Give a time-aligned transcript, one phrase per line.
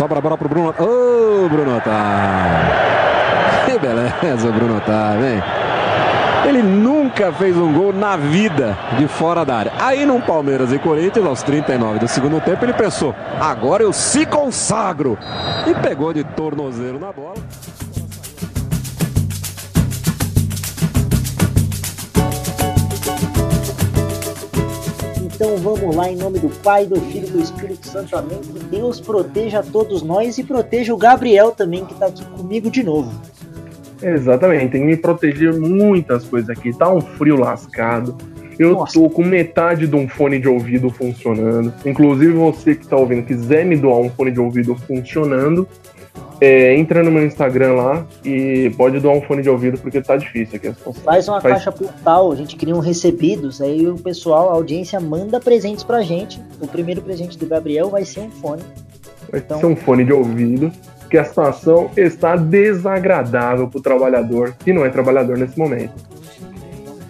[0.00, 0.74] Sobra a bola pro Bruno.
[0.78, 2.72] Ô, oh, Bruno Otávio.
[3.66, 5.42] Que beleza, Bruno Otávio, hein?
[6.48, 9.72] Ele nunca fez um gol na vida de fora da área.
[9.78, 14.24] Aí no Palmeiras e Corinthians, aos 39 do segundo tempo, ele pensou: agora eu se
[14.24, 15.18] consagro.
[15.66, 17.34] E pegou de tornozelo na bola.
[25.40, 28.38] Então vamos lá, em nome do Pai, do Filho e do Espírito Santo, amém.
[28.40, 32.82] Que Deus proteja todos nós e proteja o Gabriel também, que está aqui comigo de
[32.82, 33.10] novo.
[34.02, 36.76] Exatamente, tem que me proteger muitas coisas aqui.
[36.76, 38.18] Tá um frio lascado.
[38.58, 38.92] Eu Nossa.
[38.92, 41.72] tô com metade de um fone de ouvido funcionando.
[41.86, 45.66] Inclusive, você que tá ouvindo, quiser me doar um fone de ouvido funcionando,
[46.40, 50.16] é, entra no meu Instagram lá e pode doar um fone de ouvido porque tá
[50.16, 50.72] difícil aqui.
[51.04, 51.54] Faz uma Faz...
[51.54, 56.02] caixa postal, a gente cria um recebidos, aí o pessoal, a audiência manda presentes pra
[56.02, 56.40] gente.
[56.60, 58.62] O primeiro presente do Gabriel vai ser um fone.
[59.30, 59.60] Vai então...
[59.60, 60.72] ser um fone de ouvido,
[61.10, 65.92] que a situação está desagradável pro trabalhador que não é trabalhador nesse momento.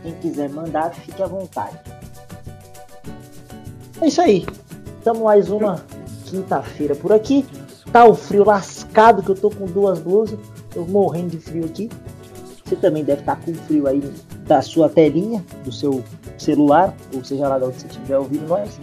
[0.03, 1.79] Quem quiser mandar, fique à vontade.
[4.01, 4.47] É isso aí.
[4.99, 5.85] Estamos mais uma
[6.25, 7.45] quinta-feira por aqui.
[7.93, 10.39] Tá o frio lascado que eu tô com duas blusas.
[10.73, 11.91] Tô morrendo de frio aqui.
[12.65, 14.01] Você também deve estar tá com frio aí
[14.47, 16.05] da sua telinha, do seu
[16.39, 18.79] celular, ou seja lá de onde você estiver ouvindo nós.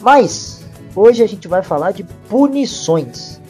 [0.00, 0.64] Mas
[0.96, 3.40] hoje a gente vai falar de punições.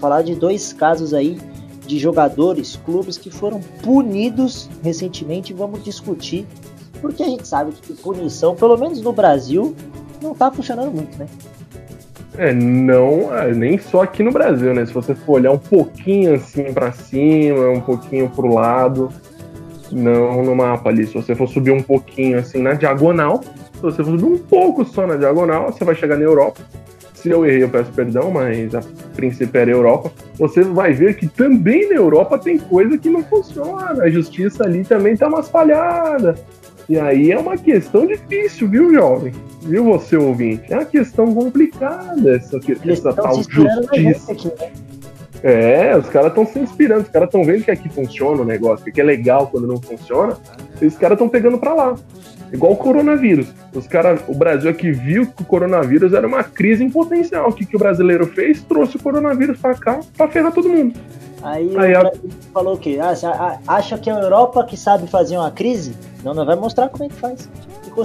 [0.00, 1.40] Falar de dois casos aí
[1.86, 5.54] de jogadores, clubes que foram punidos recentemente.
[5.54, 6.44] Vamos discutir,
[7.00, 9.76] porque a gente sabe que punição, pelo menos no Brasil,
[10.20, 11.26] não tá funcionando muito, né?
[12.38, 14.86] É, não, é, nem só aqui no Brasil, né?
[14.86, 19.08] Se você for olhar um pouquinho assim para cima, um pouquinho pro lado,
[19.90, 21.04] não no mapa ali.
[21.04, 24.84] Se você for subir um pouquinho assim na diagonal, se você for subir um pouco
[24.84, 26.60] só na diagonal, você vai chegar na Europa.
[27.12, 28.82] Se eu errei, eu peço perdão, mas a
[29.16, 30.12] princípio era Europa.
[30.38, 34.04] Você vai ver que também na Europa tem coisa que não funciona.
[34.04, 36.38] A justiça ali também tá umas falhadas.
[36.88, 39.32] E aí é uma questão difícil, viu, jovem?
[39.62, 40.72] Viu você, ouvinte?
[40.72, 44.32] É uma questão complicada essa, essa tal justiça.
[44.32, 44.72] Aqui, né?
[45.42, 48.90] É, os caras estão se inspirando, os caras estão vendo que aqui funciona o negócio,
[48.90, 50.36] que é legal quando não funciona,
[50.80, 51.94] e os caras estão pegando para lá.
[52.52, 53.52] Igual o coronavírus.
[53.74, 57.50] Os cara, o Brasil aqui viu que o coronavírus era uma crise em potencial.
[57.50, 58.62] O que, que o brasileiro fez?
[58.62, 60.98] Trouxe o coronavírus para cá para ferrar todo mundo.
[61.42, 62.12] Aí, Aí a...
[62.52, 62.98] falou o quê?
[63.00, 65.94] Ah, acha que a Europa que sabe fazer uma crise?
[66.24, 67.48] Não, não vai mostrar como é que faz.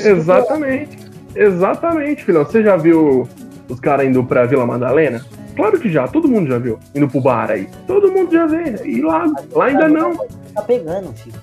[0.06, 0.98] Exatamente.
[1.36, 2.46] Exatamente, filhão.
[2.46, 3.28] Você já viu
[3.68, 5.26] os caras indo pra Vila Madalena?
[5.56, 6.80] Claro que já, todo mundo já viu.
[6.96, 7.68] Indo pro bar aí.
[7.88, 8.76] Todo mundo já vê.
[8.86, 10.16] E lá, lá ainda não.
[10.54, 11.36] Tá pegando, filho.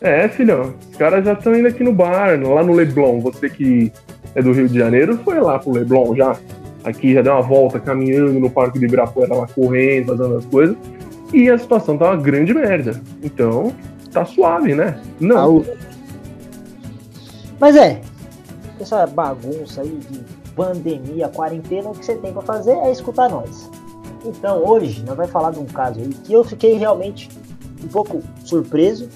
[0.00, 0.74] É, filhão.
[0.90, 3.20] Os caras já estão indo aqui no bar, lá no Leblon.
[3.20, 3.92] Você que
[4.34, 6.36] é do Rio de Janeiro, foi lá pro Leblon já.
[6.84, 10.76] Aqui já deu uma volta caminhando no Parque de Ibirapuera lá correndo, fazendo as coisas.
[11.32, 13.00] E a situação tá uma grande merda.
[13.22, 13.72] Então,
[14.10, 15.00] tá suave, né?
[15.20, 15.64] Não.
[17.60, 18.00] Mas é,
[18.80, 20.20] essa bagunça aí de
[20.54, 23.68] pandemia, quarentena, o que você tem para fazer é escutar nós.
[24.24, 27.28] Então, hoje, nós vamos falar de um caso aí que eu fiquei realmente
[27.82, 29.08] um pouco surpreso,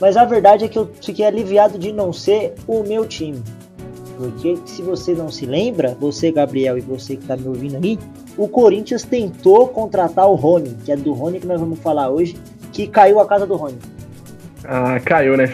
[0.00, 3.42] mas a verdade é que eu fiquei aliviado de não ser o meu time.
[4.16, 7.98] Porque se você não se lembra, você, Gabriel, e você que está me ouvindo aí,
[8.36, 12.36] o Corinthians tentou contratar o Rony, que é do Rony que nós vamos falar hoje,
[12.72, 13.78] que caiu a casa do Rony.
[14.64, 15.52] Ah, caiu, né?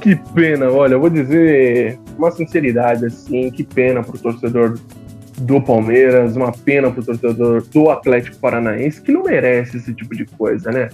[0.00, 4.78] Que pena, olha, eu vou dizer uma sinceridade, assim, que pena pro torcedor
[5.38, 10.26] do Palmeiras, uma pena pro torcedor do Atlético Paranaense, que não merece esse tipo de
[10.26, 10.88] coisa, né?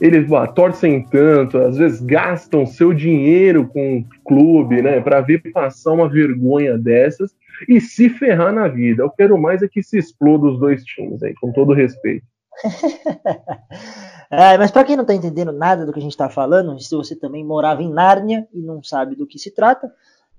[0.00, 5.38] Eles bah, torcem tanto, às vezes gastam seu dinheiro com o clube, né, para ver
[5.52, 7.30] passar uma vergonha dessas
[7.68, 9.02] e se ferrar na vida.
[9.02, 12.26] Eu quero mais é que se exploda os dois times aí, com todo respeito.
[14.30, 16.94] é, mas para quem não está entendendo nada do que a gente está falando, se
[16.94, 19.92] você também morava em Nárnia e não sabe do que se trata,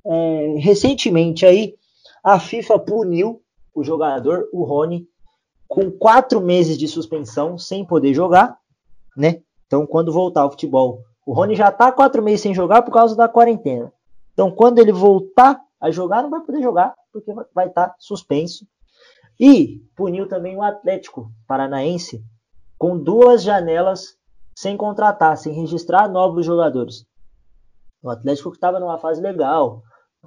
[0.06, 1.76] é, recentemente aí
[2.24, 3.42] a FIFA puniu
[3.74, 5.08] o jogador, o Rony,
[5.68, 8.58] com quatro meses de suspensão sem poder jogar,
[9.18, 9.42] né?
[9.66, 13.16] Então, quando voltar ao futebol, o Rony já está quatro meses sem jogar por causa
[13.16, 13.92] da quarentena.
[14.34, 18.68] Então, quando ele voltar a jogar, não vai poder jogar porque vai estar tá suspenso.
[19.40, 22.24] E puniu também o Atlético Paranaense
[22.78, 24.18] com duas janelas
[24.58, 27.06] sem contratar, sem registrar novos jogadores.
[28.02, 29.82] O Atlético que estava numa fase legal,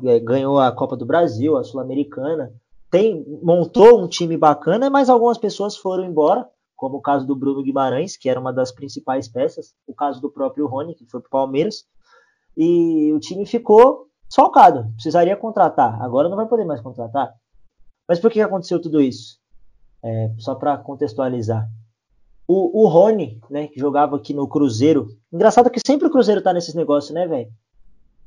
[0.04, 2.52] é, ganhou a Copa do Brasil, a Sul-Americana,
[2.90, 7.62] tem montou um time bacana, mas algumas pessoas foram embora, como o caso do Bruno
[7.62, 11.28] Guimarães, que era uma das principais peças, o caso do próprio Rony, que foi para
[11.28, 11.84] o Palmeiras,
[12.56, 16.00] e o time ficou Solcado, precisaria contratar.
[16.02, 17.32] Agora não vai poder mais contratar.
[18.08, 19.40] Mas por que aconteceu tudo isso?
[20.06, 21.69] é, só para contextualizar.
[22.46, 25.08] O, o Rony, né, que jogava aqui no Cruzeiro.
[25.32, 27.50] Engraçado que sempre o Cruzeiro tá nesses negócios, né, velho?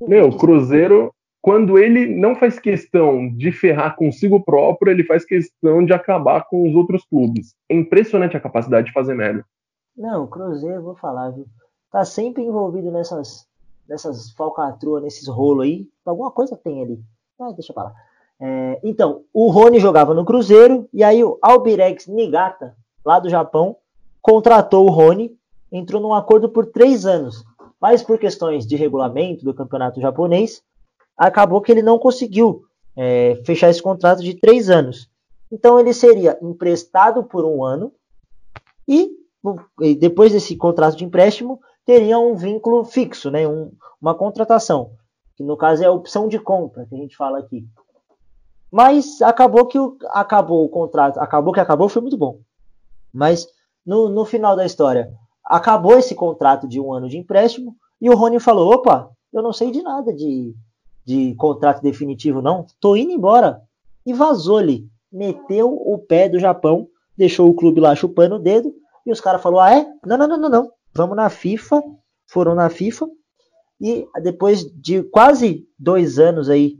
[0.01, 5.85] Meu, o Cruzeiro, quando ele não faz questão de ferrar consigo próprio, ele faz questão
[5.85, 7.55] de acabar com os outros clubes.
[7.69, 9.45] É impressionante a capacidade de fazer merda.
[9.95, 11.45] Não, o Cruzeiro, vou falar, viu?
[11.89, 13.45] Tá sempre envolvido nessas,
[13.89, 15.87] nessas falcatruas, nesses rolos aí.
[16.05, 17.01] Alguma coisa tem ali.
[17.39, 17.93] Ah, deixa pra lá.
[18.39, 23.75] É, então, o Rony jogava no Cruzeiro, e aí o Albirex Nigata, lá do Japão,
[24.21, 25.35] contratou o Rony,
[25.71, 27.43] entrou num acordo por três anos,
[27.81, 30.61] mas por questões de regulamento do campeonato japonês,
[31.17, 32.63] acabou que ele não conseguiu
[32.95, 35.09] é, fechar esse contrato de três anos.
[35.51, 37.91] Então ele seria emprestado por um ano
[38.87, 39.11] e,
[39.81, 41.59] e depois desse contrato de empréstimo
[41.89, 44.91] teria um vínculo fixo, né, um, uma contratação,
[45.35, 47.65] que no caso é a opção de compra que a gente fala aqui.
[48.71, 52.41] Mas acabou que o, acabou o contrato, acabou que acabou foi muito bom.
[53.11, 53.47] Mas
[53.83, 55.11] no, no final da história,
[55.43, 59.51] acabou esse contrato de um ano de empréstimo e o Rony falou: opa, eu não
[59.51, 60.53] sei de nada de,
[61.03, 62.67] de contrato definitivo, não.
[62.79, 63.63] Tô indo embora.
[64.05, 64.87] E vazou-lhe.
[65.11, 66.87] Meteu o pé do Japão,
[67.17, 68.71] deixou o clube lá chupando o dedo.
[69.07, 69.87] E os caras falaram: ah, é?
[70.05, 70.78] Não, não, não, não, não.
[70.99, 71.81] Vamos na FIFA.
[72.27, 73.07] Foram na FIFA.
[73.79, 76.75] E depois de quase dois anos aí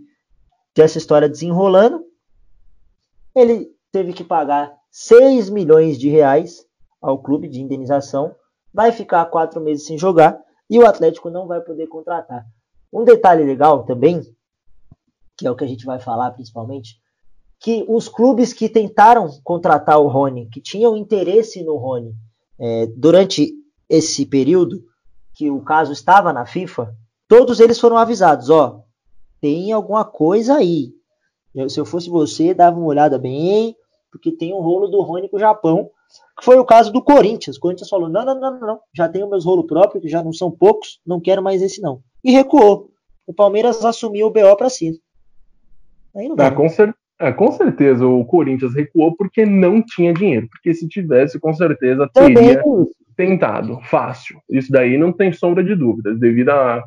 [0.76, 2.04] dessa história desenrolando,
[3.34, 6.66] ele teve que pagar 6 milhões de reais
[7.02, 8.36] ao clube de indenização,
[8.74, 10.38] vai ficar quatro meses sem jogar
[10.70, 12.46] e o Atlético não vai poder contratar.
[12.92, 14.22] Um detalhe legal também,
[15.38, 17.00] que é o que a gente vai falar principalmente,
[17.58, 22.14] que os clubes que tentaram contratar o Rony, que tinham interesse no Rony,
[22.60, 23.59] é, durante
[23.90, 24.84] esse período
[25.34, 26.96] que o caso estava na FIFA,
[27.28, 28.84] todos eles foram avisados, ó,
[29.42, 30.94] tem alguma coisa aí.
[31.56, 33.76] Eu, se eu fosse você, dava uma olhada bem,
[34.12, 35.90] porque tem um rolo do Rony com o Japão,
[36.38, 37.58] que foi o caso do Corinthians.
[37.58, 40.34] O Corinthians falou: não, não, não, não, já tenho meus rolos próprios, que já não
[40.34, 42.02] são poucos, não quero mais esse não.
[42.24, 42.90] E recuou.
[43.26, 45.00] O Palmeiras assumiu o BO para si.
[46.16, 50.48] Aí não ah, com, cer é, com, certeza o Corinthians recuou porque não tinha dinheiro.
[50.50, 52.64] Porque se tivesse, com certeza teria
[53.20, 53.82] tentado.
[53.82, 54.42] Fácil.
[54.50, 56.18] Isso daí não tem sombra de dúvidas.
[56.18, 56.86] Devido à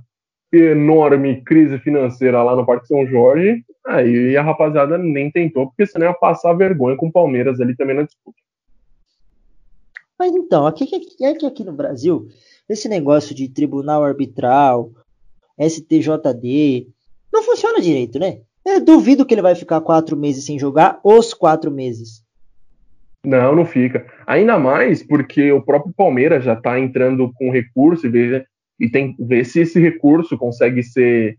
[0.50, 6.06] enorme crise financeira lá no Parque São Jorge, aí a rapaziada nem tentou, porque senão
[6.06, 8.38] ia passar vergonha com o Palmeiras ali também na disputa.
[10.18, 12.26] Mas então, é que aqui no Brasil,
[12.66, 14.90] esse negócio de tribunal arbitral,
[15.58, 16.88] STJD,
[17.30, 18.40] não funciona direito, né?
[18.64, 22.21] Eu duvido que ele vai ficar quatro meses sem jogar, os quatro meses.
[23.24, 24.06] Não, não fica.
[24.26, 28.46] Ainda mais porque o próprio Palmeiras já está entrando com recurso e, ver,
[28.80, 31.38] e tem ver se esse recurso consegue ser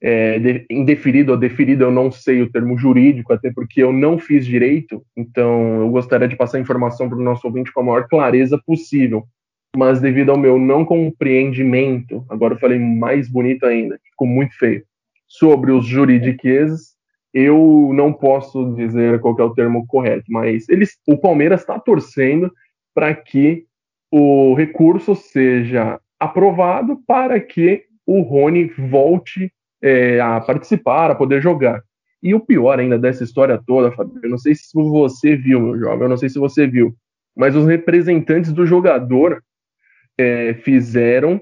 [0.00, 4.18] é, de, indeferido ou deferido, eu não sei o termo jurídico, até porque eu não
[4.18, 7.84] fiz direito, então eu gostaria de passar a informação para o nosso ouvinte com a
[7.84, 9.24] maior clareza possível.
[9.76, 14.82] Mas devido ao meu não compreendimento, agora eu falei mais bonito ainda, ficou muito feio,
[15.26, 16.96] sobre os juridiqueses,
[17.38, 22.52] eu não posso dizer qual é o termo correto, mas eles, o Palmeiras está torcendo
[22.92, 23.64] para que
[24.10, 31.80] o recurso seja aprovado para que o Rony volte é, a participar, a poder jogar.
[32.20, 35.78] E o pior ainda dessa história toda, Fabio, eu não sei se você viu, meu
[35.78, 36.92] jovem, eu não sei se você viu,
[37.36, 39.40] mas os representantes do jogador
[40.18, 41.40] é, fizeram,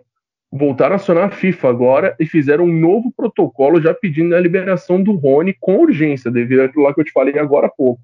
[0.56, 5.02] voltaram a acionar a FIFA agora e fizeram um novo protocolo já pedindo a liberação
[5.02, 8.00] do Rony com urgência, devido àquilo lá que eu te falei agora há pouco.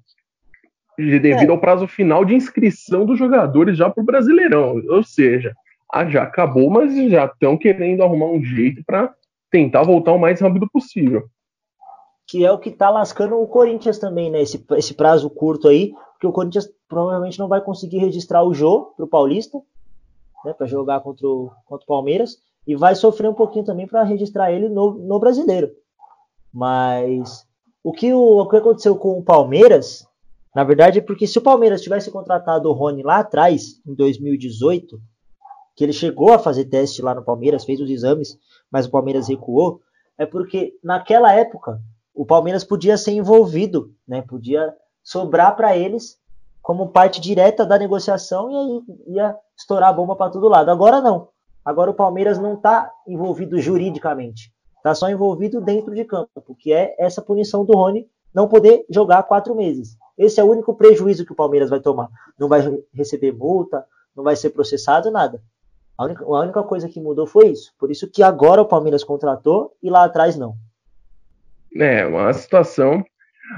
[0.97, 1.51] Devido é.
[1.51, 4.81] ao prazo final de inscrição dos jogadores já para o Brasileirão.
[4.89, 5.53] Ou seja,
[5.91, 9.13] ah, já acabou, mas já estão querendo arrumar um jeito para
[9.49, 11.23] tentar voltar o mais rápido possível.
[12.27, 14.41] Que é o que tá lascando o Corinthians também, né?
[14.41, 18.93] Esse, esse prazo curto aí, porque o Corinthians provavelmente não vai conseguir registrar o Jô
[18.95, 19.59] pro Paulista,
[20.43, 20.53] né?
[20.53, 24.51] Para jogar contra o, contra o Palmeiras, e vai sofrer um pouquinho também para registrar
[24.51, 25.69] ele no, no brasileiro.
[26.51, 27.45] Mas
[27.83, 30.07] o que, o, o que aconteceu com o Palmeiras,
[30.55, 34.99] na verdade, é porque se o Palmeiras tivesse contratado o Rony lá atrás, em 2018,
[35.75, 38.37] que ele chegou a fazer teste lá no Palmeiras, fez os exames,
[38.71, 39.81] mas o Palmeiras recuou,
[40.17, 41.81] é porque naquela época
[42.13, 44.21] o Palmeiras podia ser envolvido, né?
[44.21, 44.73] Podia
[45.03, 46.19] sobrar para eles
[46.61, 50.69] como parte direta da negociação e aí ia estourar a bomba para todo lado.
[50.69, 51.29] Agora não.
[51.65, 54.51] Agora o Palmeiras não está envolvido juridicamente.
[54.77, 59.23] Está só envolvido dentro de campo, que é essa punição do Rony não poder jogar
[59.23, 59.95] quatro meses.
[60.17, 62.09] Esse é o único prejuízo que o Palmeiras vai tomar.
[62.37, 62.61] Não vai
[62.93, 65.41] receber multa, não vai ser processado, nada.
[65.97, 67.71] A única, a única coisa que mudou foi isso.
[67.79, 70.55] Por isso que agora o Palmeiras contratou e lá atrás não.
[71.75, 73.03] É, uma situação.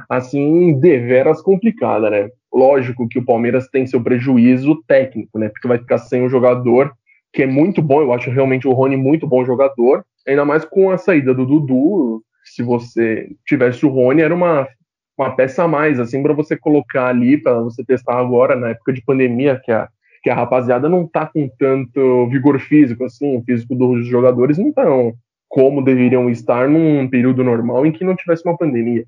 [0.09, 2.29] Assim, deveras complicada, né?
[2.53, 5.49] Lógico que o Palmeiras tem seu prejuízo técnico, né?
[5.49, 6.91] Porque vai ficar sem um jogador
[7.33, 10.89] que é muito bom, eu acho realmente o Rony muito bom jogador, ainda mais com
[10.89, 14.65] a saída do Dudu, se você tivesse o Rony, era uma,
[15.17, 18.93] uma peça a mais, assim, para você colocar ali, para você testar agora, na época
[18.93, 19.89] de pandemia, que a,
[20.23, 24.71] que a rapaziada não tá com tanto vigor físico, assim, o físico dos jogadores não
[24.71, 25.13] tão
[25.47, 29.05] como deveriam estar num período normal em que não tivesse uma pandemia.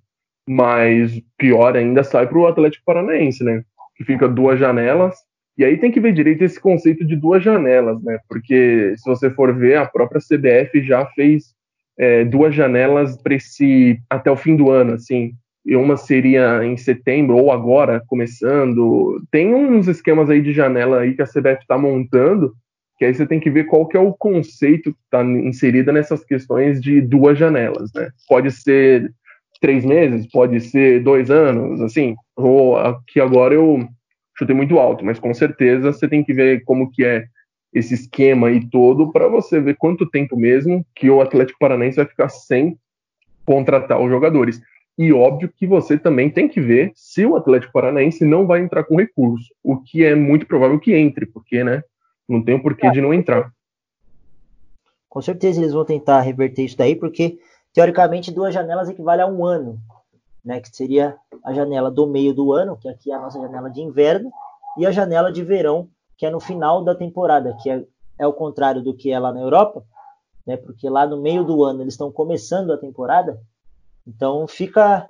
[0.47, 3.63] Mas pior ainda sai para o Atlético Paranaense, né?
[3.95, 5.15] Que fica duas janelas.
[5.57, 8.19] E aí tem que ver direito esse conceito de duas janelas, né?
[8.29, 11.55] Porque se você for ver, a própria CBF já fez
[11.97, 15.33] é, duas janelas para esse até o fim do ano, assim.
[15.65, 19.21] E uma seria em setembro ou agora, começando.
[19.29, 22.53] Tem uns esquemas aí de janela aí que a CBF está montando
[22.97, 26.23] que aí você tem que ver qual que é o conceito que está inserido nessas
[26.23, 28.09] questões de duas janelas, né?
[28.27, 29.11] Pode ser
[29.59, 33.87] três meses, pode ser dois anos, assim, ou aqui agora eu
[34.37, 37.25] chutei muito alto, mas com certeza você tem que ver como que é
[37.73, 42.05] esse esquema aí todo para você ver quanto tempo mesmo que o Atlético Paranaense vai
[42.05, 42.77] ficar sem
[43.45, 44.61] contratar os jogadores.
[44.97, 48.83] E óbvio que você também tem que ver se o Atlético Paranaense não vai entrar
[48.83, 51.83] com recurso, o que é muito provável que entre, porque, né,
[52.27, 53.51] não tem o um porquê de não entrar.
[55.07, 57.37] Com certeza eles vão tentar reverter isso daí, porque
[57.77, 59.79] teoricamente duas janelas equivale a um ano,
[60.43, 60.59] né?
[60.59, 63.81] Que seria a janela do meio do ano, que aqui é a nossa janela de
[63.81, 64.31] inverno,
[64.79, 67.85] e a janela de verão, que é no final da temporada, que é,
[68.17, 69.85] é o contrário do que é lá na Europa,
[70.43, 70.57] né?
[70.57, 73.39] Porque lá no meio do ano eles estão começando a temporada,
[74.07, 75.07] então fica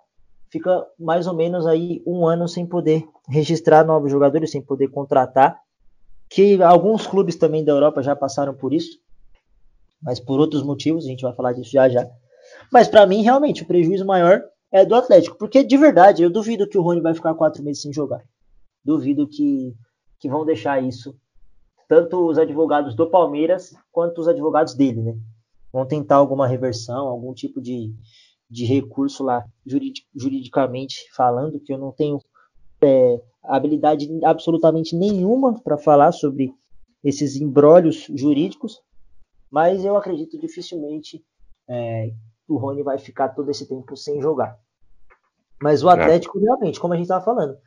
[0.51, 5.57] fica mais ou menos aí um ano sem poder registrar novos jogadores, sem poder contratar
[6.29, 8.99] que alguns clubes também da Europa já passaram por isso,
[10.01, 12.05] mas por outros motivos, a gente vai falar disso já já.
[12.71, 16.67] Mas para mim, realmente, o prejuízo maior é do Atlético, porque de verdade, eu duvido
[16.67, 18.23] que o Rony vai ficar quatro meses sem jogar.
[18.83, 19.73] Duvido que,
[20.19, 21.15] que vão deixar isso,
[21.87, 25.17] tanto os advogados do Palmeiras quanto os advogados dele, né?
[25.71, 27.93] Vão tentar alguma reversão, algum tipo de,
[28.49, 32.19] de recurso lá, juridic, juridicamente falando, que eu não tenho
[32.81, 36.53] é, habilidade absolutamente nenhuma para falar sobre
[37.03, 38.81] esses embrólios jurídicos,
[39.49, 41.23] mas eu acredito dificilmente
[41.69, 42.11] é,
[42.47, 44.57] o Rony vai ficar todo esse tempo sem jogar.
[45.61, 45.93] Mas o é.
[45.93, 47.57] Atlético, realmente, como a gente estava falando,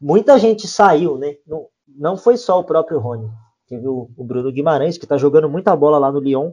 [0.00, 1.36] muita gente saiu, né?
[1.46, 3.30] Não, não foi só o próprio Rony.
[3.68, 6.52] Teve o, o Bruno Guimarães, que está jogando muita bola lá no Lyon,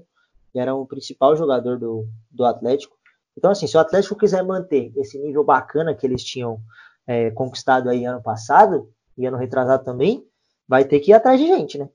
[0.51, 2.95] que era o principal jogador do, do Atlético.
[3.37, 6.59] Então, assim, se o Atlético quiser manter esse nível bacana que eles tinham
[7.07, 10.25] é, conquistado aí ano passado e ano retrasado também,
[10.67, 11.89] vai ter que ir atrás de gente, né?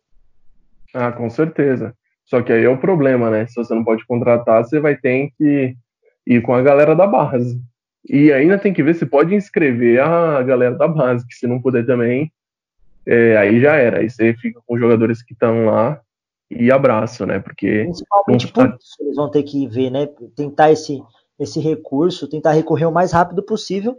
[0.95, 1.95] Ah, com certeza.
[2.27, 3.47] Só que aí é o problema, né?
[3.47, 5.77] Se você não pode contratar, você vai ter que
[6.27, 7.61] ir com a galera da base.
[8.09, 11.61] E ainda tem que ver se pode inscrever a galera da base, que se não
[11.61, 12.31] puder também,
[13.07, 13.99] é, aí já era.
[13.99, 16.01] Aí você fica com os jogadores que estão lá
[16.51, 17.39] e abraço, né?
[17.39, 17.85] Porque.
[17.85, 20.09] Principalmente por isso, eles vão ter que ver, né?
[20.37, 21.03] Tentar esse,
[21.39, 23.99] esse recurso, tentar recorrer o mais rápido possível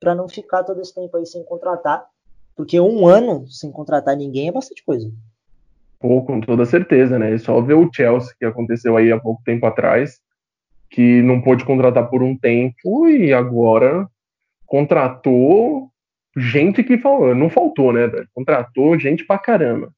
[0.00, 2.04] para não ficar todo esse tempo aí sem contratar,
[2.56, 5.10] porque um ano sem contratar ninguém é bastante coisa.
[6.02, 7.32] Pô, com toda certeza, né?
[7.32, 10.20] É só ver o Chelsea que aconteceu aí há pouco tempo atrás,
[10.90, 14.08] que não pôde contratar por um tempo e agora
[14.66, 15.88] contratou
[16.36, 18.10] gente que falou, não faltou, né?
[18.34, 19.94] Contratou gente pra caramba.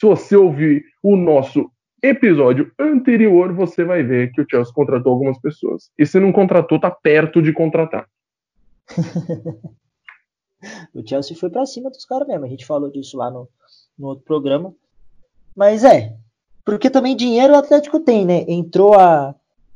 [0.00, 1.70] Se você ouvir o nosso
[2.02, 5.90] episódio anterior, você vai ver que o Chelsea contratou algumas pessoas.
[5.98, 8.08] E se não contratou, tá perto de contratar.
[10.94, 12.46] o Chelsea foi para cima dos caras mesmo.
[12.46, 13.46] A gente falou disso lá no,
[13.98, 14.74] no outro programa.
[15.54, 16.16] Mas é,
[16.64, 18.44] porque também dinheiro o Atlético tem, né?
[18.48, 19.34] Entrou a,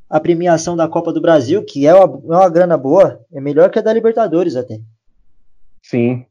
[0.09, 3.71] a premiação da Copa do Brasil, que é uma, é uma grana boa, é melhor
[3.71, 4.81] que a da Libertadores até.
[5.83, 6.27] Sim.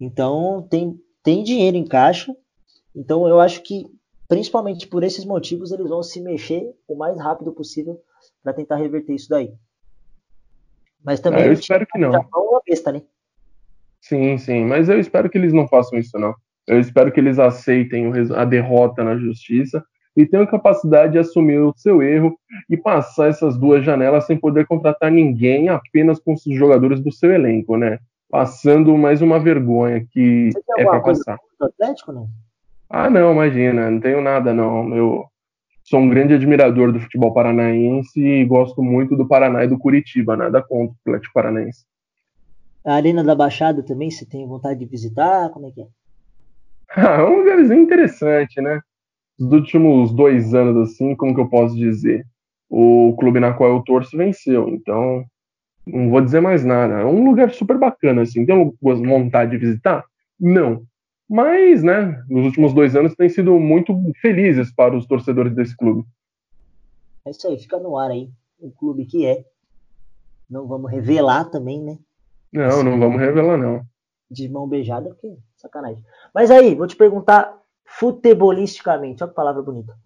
[0.00, 2.34] Então tem, tem dinheiro em caixa.
[2.94, 3.86] Então eu acho que,
[4.26, 8.00] principalmente por esses motivos, eles vão se mexer o mais rápido possível
[8.42, 9.52] para tentar reverter isso daí.
[11.04, 11.42] Mas também.
[11.42, 12.10] Ah, eu espero que não.
[12.10, 13.02] Uma besta, né?
[14.00, 14.64] Sim, sim.
[14.64, 16.34] Mas eu espero que eles não façam isso, não.
[16.66, 19.84] Eu espero que eles aceitem a derrota na justiça
[20.16, 22.36] e tenham capacidade de assumir o seu erro
[22.68, 27.32] e passar essas duas janelas sem poder contratar ninguém, apenas com os jogadores do seu
[27.32, 27.98] elenco, né?
[28.28, 31.38] Passando mais uma vergonha que é para passar.
[31.60, 32.28] Atlético, não?
[32.88, 34.94] Ah, não, imagina, não tenho nada, não.
[34.94, 35.24] Eu
[35.84, 40.36] sou um grande admirador do futebol paranaense e gosto muito do Paraná e do Curitiba,
[40.36, 41.84] nada contra o Atlético Paranaense.
[42.84, 45.50] A Arena da Baixada também, você tem vontade de visitar?
[45.50, 45.86] Como é que é?
[46.96, 48.80] Ah, é um lugarzinho interessante, né?
[49.38, 52.26] Nos últimos dois anos, assim, como que eu posso dizer?
[52.68, 55.24] O clube na qual eu torço venceu, então
[55.86, 57.00] Não vou dizer mais nada.
[57.00, 58.46] É um lugar super bacana, assim.
[58.46, 60.04] Tem vontade de visitar?
[60.38, 60.84] Não.
[61.28, 66.04] Mas, né, nos últimos dois anos tem sido muito felizes para os torcedores desse clube.
[67.24, 68.30] É isso aí, fica no ar aí.
[68.58, 69.44] O clube que é.
[70.48, 71.98] Não vamos revelar também, né?
[72.52, 73.82] Não, assim, não vamos revelar, não.
[74.28, 76.02] De mão beijada, porque sacanagem.
[76.34, 79.96] Mas aí, vou te perguntar futebolisticamente, olha que palavra bonita.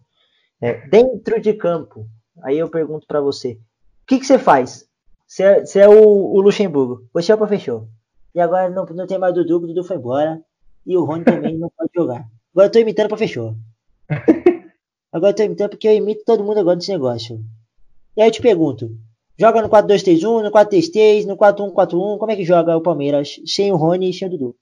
[0.60, 2.06] É, dentro de campo,
[2.42, 3.52] aí eu pergunto para você,
[4.02, 4.88] o que, que você faz?
[5.26, 7.88] Você é, você é o, o, Luxemburgo, o Chapa fechou.
[8.34, 10.42] E agora não, não tem mais Dudu, o Dudu foi embora.
[10.86, 12.26] E o Rony também não pode jogar.
[12.52, 13.56] Agora eu tô imitando pra fechou.
[15.10, 17.40] Agora eu tô imitando porque eu imito todo mundo agora desse negócio.
[18.16, 18.90] E aí eu te pergunto,
[19.38, 23.76] joga no 4-2-3-1, no 4-3-3, no 4-1-4-1, como é que joga o Palmeiras sem o
[23.76, 24.56] Rony e sem o Dudu?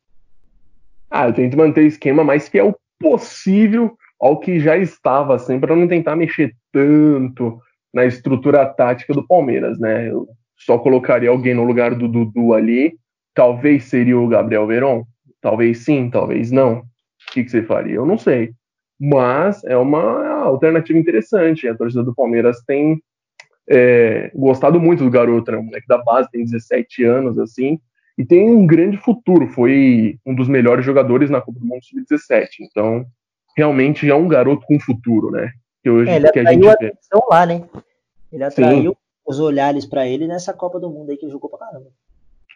[1.13, 5.77] Ah, eu tento manter o esquema mais fiel possível ao que já estava, assim, para
[5.77, 7.61] não tentar mexer tanto
[7.93, 10.09] na estrutura tática do Palmeiras, né?
[10.09, 10.27] Eu
[10.57, 12.95] só colocaria alguém no lugar do Dudu ali.
[13.35, 15.05] Talvez seria o Gabriel Veron.
[15.43, 16.79] Talvez sim, talvez não.
[16.79, 16.85] O
[17.33, 17.97] que, que você faria?
[17.97, 18.53] Eu não sei.
[18.99, 21.69] Mas é uma alternativa interessante.
[21.69, 23.03] A torcida do Palmeiras tem
[23.69, 25.59] é, gostado muito do garoto, né?
[25.59, 27.79] O moleque da base tem 17 anos, assim,
[28.17, 29.49] e tem um grande futuro.
[29.49, 32.49] Foi um dos melhores jogadores na Copa do Mundo Sub-17.
[32.61, 33.05] Então,
[33.57, 35.51] realmente é um garoto com futuro, né?
[35.83, 37.65] Que hoje é, ele que a gente a atenção lá, né?
[38.33, 38.99] Ele atraiu Sim.
[39.27, 41.89] os olhares para ele nessa Copa do Mundo aí que ele jogou pra caramba.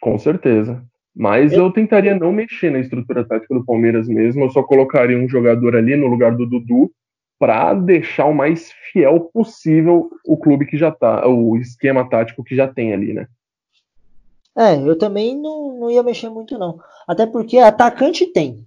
[0.00, 0.82] Com certeza.
[1.14, 1.64] Mas eu...
[1.64, 4.44] eu tentaria não mexer na estrutura tática do Palmeiras mesmo.
[4.44, 6.90] Eu só colocaria um jogador ali no lugar do Dudu
[7.38, 12.56] para deixar o mais fiel possível o clube que já tá, o esquema tático que
[12.56, 13.26] já tem ali, né?
[14.56, 16.80] É, eu também não, não ia mexer muito não.
[17.06, 18.66] Até porque atacante tem.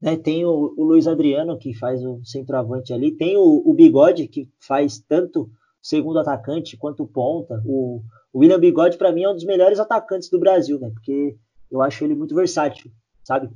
[0.00, 0.16] Né?
[0.16, 4.48] Tem o, o Luiz Adriano que faz o centroavante ali, tem o, o Bigode que
[4.60, 7.62] faz tanto segundo atacante quanto ponta.
[7.64, 10.90] O, o William Bigode para mim é um dos melhores atacantes do Brasil, né?
[10.90, 11.34] Porque
[11.70, 12.90] eu acho ele muito versátil,
[13.24, 13.48] sabe?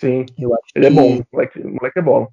[0.00, 0.24] Sim.
[0.38, 0.98] Eu acho ele é que...
[0.98, 2.28] é bom, moleque, moleque é bom.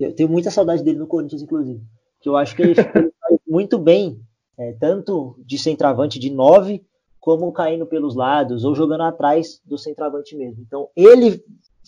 [0.00, 1.80] Eu tenho muita saudade dele no Corinthians, inclusive.
[2.20, 3.10] Que eu acho que ele faz
[3.46, 4.20] muito bem,
[4.58, 6.84] é, tanto de centroavante de 9,
[7.26, 10.62] como caindo pelos lados, ou jogando atrás do centroavante mesmo.
[10.64, 11.42] Então, ele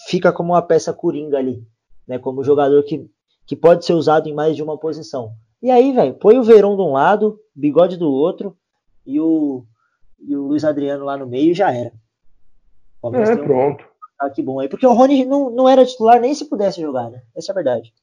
[0.08, 1.62] fica como uma peça coringa ali,
[2.08, 2.18] né?
[2.18, 3.08] Como jogador que,
[3.46, 5.30] que pode ser usado em mais de uma posição.
[5.62, 8.56] E aí, velho, põe o Verão de um lado, bigode do outro,
[9.06, 9.64] e o,
[10.18, 11.92] e o Luiz Adriano lá no meio já era.
[13.14, 13.84] É, pronto.
[14.20, 14.68] Ah, que bom aí.
[14.68, 17.22] Porque o Rony não, não era titular nem se pudesse jogar, né?
[17.36, 17.94] Essa é a verdade.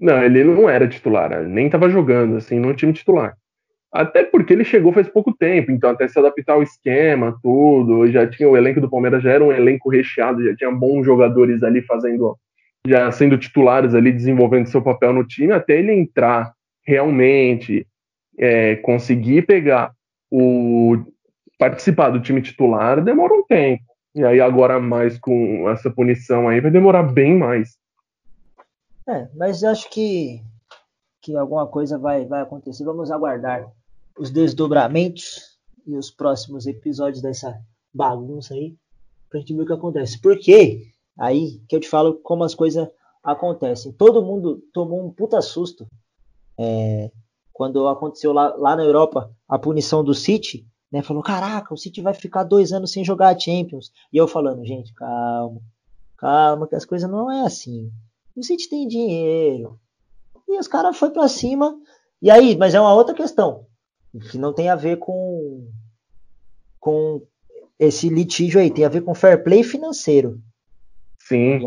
[0.00, 3.36] Não, ele não era titular, nem estava jogando, assim, no time titular.
[3.98, 8.30] Até porque ele chegou faz pouco tempo, então até se adaptar ao esquema, tudo, já
[8.30, 11.82] tinha o elenco do Palmeiras, já era um elenco recheado, já tinha bons jogadores ali
[11.82, 12.38] fazendo,
[12.86, 16.52] já sendo titulares ali, desenvolvendo seu papel no time, até ele entrar
[16.86, 17.88] realmente,
[18.38, 19.90] é, conseguir pegar
[20.30, 20.98] o
[21.58, 23.82] participar do time titular, demora um tempo.
[24.14, 27.76] E aí agora mais com essa punição aí vai demorar bem mais.
[29.08, 30.40] É, mas acho que
[31.20, 32.84] que alguma coisa vai, vai acontecer.
[32.84, 33.68] Vamos aguardar
[34.18, 37.58] os desdobramentos e os próximos episódios dessa
[37.92, 38.76] bagunça aí
[39.30, 40.20] pra gente ver o que acontece.
[40.20, 42.88] Porque aí que eu te falo como as coisas
[43.22, 43.92] acontecem.
[43.92, 45.86] Todo mundo tomou um puta susto
[46.58, 47.10] é,
[47.52, 51.02] quando aconteceu lá, lá na Europa a punição do City né?
[51.02, 53.92] Falou, caraca, o City vai ficar dois anos sem jogar a Champions.
[54.12, 55.60] E eu falando, gente, calma,
[56.16, 57.92] calma, que as coisas não é assim.
[58.34, 59.78] O City tem dinheiro.
[60.48, 61.78] E os caras foi para cima.
[62.22, 63.66] E aí, mas é uma outra questão
[64.30, 65.68] que não tem a ver com
[66.80, 67.22] com
[67.78, 70.40] esse litígio aí, tem a ver com fair play financeiro.
[71.18, 71.60] Sim.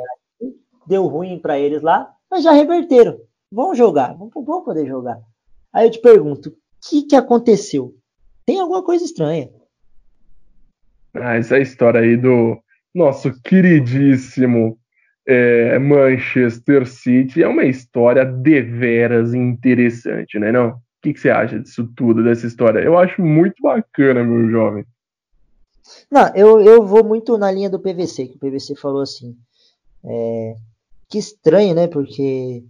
[0.88, 3.19] Deu ruim para eles lá, mas já reverteram.
[3.51, 5.21] Vão jogar, vão, vão poder jogar.
[5.71, 7.95] Aí eu te pergunto, o que, que aconteceu?
[8.51, 9.49] tem alguma coisa estranha.
[11.13, 12.62] Ah, essa história aí do
[12.93, 14.77] nosso queridíssimo
[15.25, 20.51] é, Manchester City é uma história deveras interessante, né?
[20.51, 20.77] Não?
[21.02, 22.80] O que, que, você acha disso tudo, dessa história?
[22.80, 24.86] Eu acho muito bacana, meu jovem.
[26.12, 29.36] Não, eu, eu vou muito na linha do PVC, que o PVC falou assim.
[30.06, 30.56] É,
[31.10, 31.88] que estranho, né?
[31.88, 32.64] Porque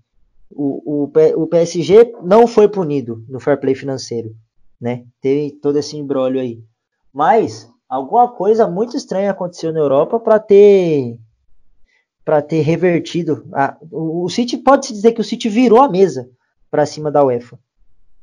[0.49, 4.33] o, o, o PSG não foi punido no fair play financeiro
[4.81, 5.05] né?
[5.21, 6.59] Teve todo esse embrólio aí.
[7.13, 11.19] Mas alguma coisa muito estranha aconteceu na Europa para ter
[12.25, 13.47] para ter revertido.
[13.53, 16.27] A, o, o City pode se dizer que o City virou a mesa
[16.69, 17.59] para cima da UEFA.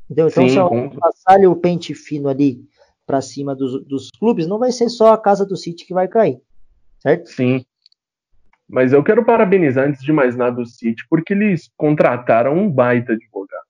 [0.08, 0.28] Entendeu?
[0.28, 2.60] Então, Sim, se eu passar o pente fino ali
[3.06, 6.08] para cima dos, dos clubes, não vai ser só a casa do City que vai
[6.08, 6.40] cair.
[7.00, 7.28] Certo?
[7.28, 7.64] Sim.
[8.68, 13.12] Mas eu quero parabenizar, antes de mais nada, o City, porque eles contrataram um baita
[13.12, 13.66] advogado.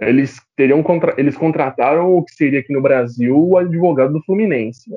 [0.00, 1.14] Eles teriam contra...
[1.18, 4.90] eles contrataram o que seria aqui no Brasil o advogado do Fluminense.
[4.90, 4.96] Né?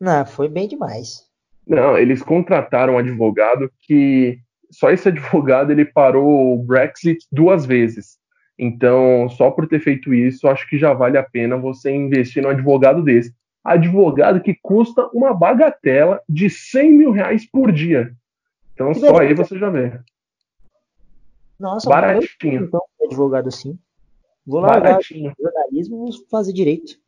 [0.00, 1.28] Não, foi bem demais.
[1.66, 4.38] Não, eles contrataram um advogado que
[4.70, 8.18] só esse advogado ele parou o Brexit duas vezes.
[8.58, 12.48] Então, só por ter feito isso, acho que já vale a pena você investir no
[12.48, 13.34] advogado desse.
[13.62, 18.14] Advogado que custa uma bagatela de 100 mil reais por dia.
[18.72, 19.98] Então, que só aí você já vê.
[21.58, 22.64] Nossa, baratinho.
[22.64, 23.78] Então, advogado assim.
[24.46, 25.32] Vou lá Baratinho.
[25.40, 26.98] jornalismo vou fazer direito.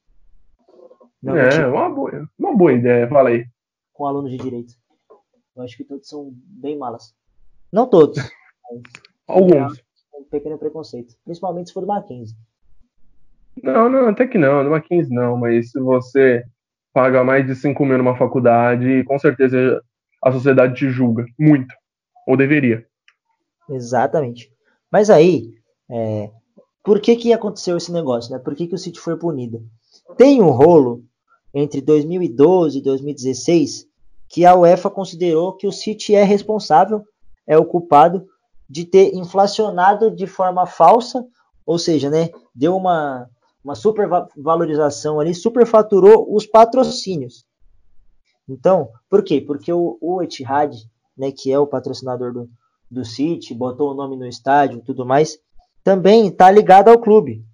[1.23, 3.47] Não, é, uma boa, uma boa ideia, fala aí.
[3.93, 4.75] Com alunos de direito.
[5.55, 7.15] Eu acho que todos são bem malas.
[7.71, 8.19] Não todos.
[9.27, 9.83] Alguns.
[10.19, 11.15] Um pequeno preconceito.
[11.25, 12.37] Principalmente se for do Mackenzie.
[13.63, 14.63] Não, não, até que não.
[14.65, 16.45] Do Mackenzie não, mas se você
[16.93, 19.83] paga mais de 5 mil numa faculdade, com certeza
[20.23, 21.25] a sociedade te julga.
[21.39, 21.75] Muito.
[22.27, 22.87] Ou deveria.
[23.69, 24.51] Exatamente.
[24.91, 25.51] Mas aí,
[25.91, 26.31] é,
[26.83, 28.33] por que, que aconteceu esse negócio?
[28.33, 28.39] Né?
[28.39, 29.65] Por que, que o City foi punido?
[30.17, 31.03] Tem um rolo
[31.53, 33.87] entre 2012 e 2016
[34.29, 37.03] que a UEFA considerou que o City é responsável,
[37.47, 38.27] é o culpado
[38.69, 41.25] de ter inflacionado de forma falsa,
[41.65, 43.29] ou seja, né, deu uma,
[43.63, 47.45] uma supervalorização ali, superfaturou os patrocínios.
[48.49, 49.41] Então, por quê?
[49.41, 50.75] Porque o, o Etihad,
[51.17, 52.49] né, que é o patrocinador do,
[52.91, 55.39] do City, botou o nome no estádio tudo mais,
[55.83, 57.45] também está ligado ao clube.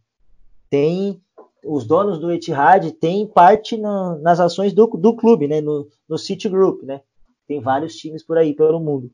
[0.68, 1.22] Tem
[1.64, 6.48] os donos do Etihad têm parte nas ações do, do clube, né, no, no City
[6.48, 7.02] Group, né?
[7.46, 9.10] Tem vários times por aí pelo mundo.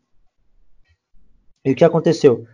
[1.64, 2.44] E o que aconteceu?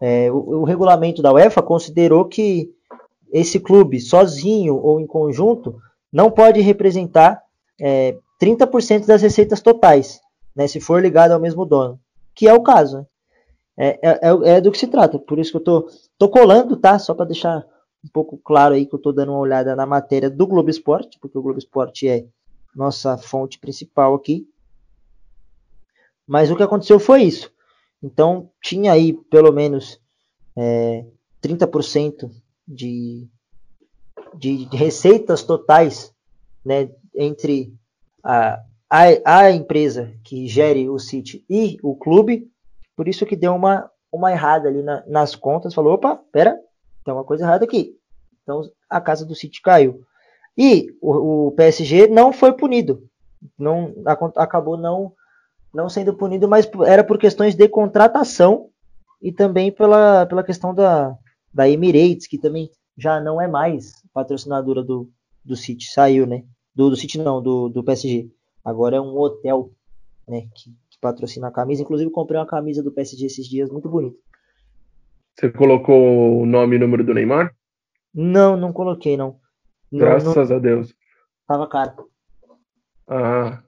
[0.00, 2.70] É, o, o, regulamento da UEFA considerou que
[3.32, 5.78] esse clube, sozinho ou em conjunto,
[6.12, 7.42] não pode representar
[7.80, 10.20] é, 30% das receitas totais,
[10.54, 11.98] né, se for ligado ao mesmo dono,
[12.34, 12.98] que é o caso.
[12.98, 13.06] Né?
[13.76, 15.18] É, é, é, é, do que se trata.
[15.18, 16.98] Por isso que eu tô, tô colando, tá?
[16.98, 17.64] Só para deixar
[18.04, 21.18] um pouco claro aí que eu tô dando uma olhada na matéria do Globo Esporte,
[21.20, 22.26] porque o Globo Esporte é
[22.74, 24.46] nossa fonte principal aqui.
[26.26, 27.51] Mas o que aconteceu foi isso.
[28.02, 30.00] Então tinha aí pelo menos
[30.56, 31.04] é,
[31.42, 32.30] 30%
[32.66, 33.28] de,
[34.34, 36.12] de, de receitas totais
[36.64, 37.72] né, entre
[38.24, 38.60] a,
[38.90, 42.50] a, a empresa que gere o City e o clube
[42.96, 45.74] por isso que deu uma, uma errada ali na, nas contas.
[45.74, 46.58] Falou, opa, pera,
[47.04, 47.96] tem uma coisa errada aqui.
[48.42, 50.02] Então a casa do City caiu.
[50.56, 53.08] E o, o PSG não foi punido.
[53.58, 53.94] Não
[54.36, 55.12] acabou não
[55.72, 58.68] não sendo punido, mas era por questões de contratação
[59.20, 61.16] e também pela, pela questão da,
[61.52, 65.08] da Emirates, que também já não é mais patrocinadora do,
[65.44, 66.44] do City, saiu, né?
[66.74, 68.30] Do, do City não, do, do PSG.
[68.64, 69.70] Agora é um hotel,
[70.28, 70.42] né?
[70.54, 71.82] Que, patrocina a camisa.
[71.82, 74.16] Inclusive, comprei uma camisa do PSG esses dias, muito bonita.
[75.34, 77.52] Você colocou o nome e número do Neymar?
[78.14, 79.40] Não, não coloquei, não.
[79.90, 80.94] Graças não, a Deus.
[81.46, 82.08] Tava caro.
[83.08, 83.62] Ah,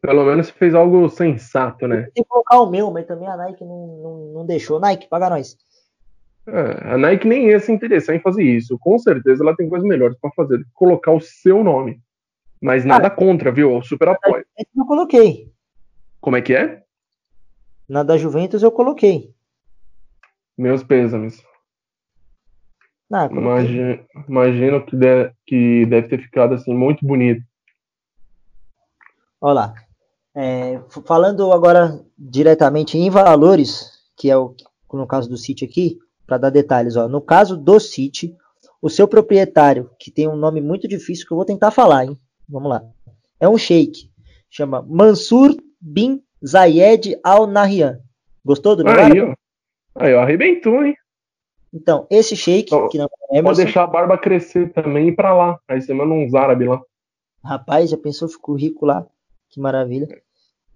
[0.00, 2.08] pelo menos fez algo sensato, né?
[2.14, 4.80] Tem que colocar o meu, mas também a Nike não, não, não deixou.
[4.80, 5.56] Nike, paga nós.
[6.46, 8.78] É, a Nike nem ia se interessar em fazer isso.
[8.78, 10.64] Com certeza ela tem coisas melhores para fazer.
[10.74, 12.00] Colocar o seu nome.
[12.60, 13.72] Mas nada ah, contra, viu?
[13.72, 14.44] Eu super apoio.
[14.76, 15.50] Eu coloquei.
[16.20, 16.82] Como é que é?
[17.88, 19.34] Na da Juventus eu coloquei.
[20.56, 21.42] Meus pêsames.
[23.12, 27.42] Ah, imagino, imagino que, de, que deve ter ficado assim muito bonito.
[29.40, 29.74] Olha lá.
[30.34, 34.54] É, falando agora diretamente em valores, que é o
[34.92, 36.96] no caso do City aqui, para dar detalhes.
[36.96, 38.34] Ó, no caso do City,
[38.82, 42.18] o seu proprietário, que tem um nome muito difícil que eu vou tentar falar, hein?
[42.48, 42.82] Vamos lá.
[43.38, 44.10] É um sheik,
[44.48, 48.00] chama Mansur bin Zayed Al Nahyan.
[48.44, 49.00] Gostou do nome?
[49.00, 49.34] Aí, ó.
[49.94, 50.96] Aí, ó, arrebentou, hein?
[51.72, 55.16] Então, esse shake, que não é Emerson, Pode deixar a barba crescer também e ir
[55.16, 55.58] pra lá.
[55.68, 56.80] Aí você manda uns árabes lá.
[57.44, 59.06] Rapaz, já pensou, ficou rico lá.
[59.50, 60.08] Que maravilha.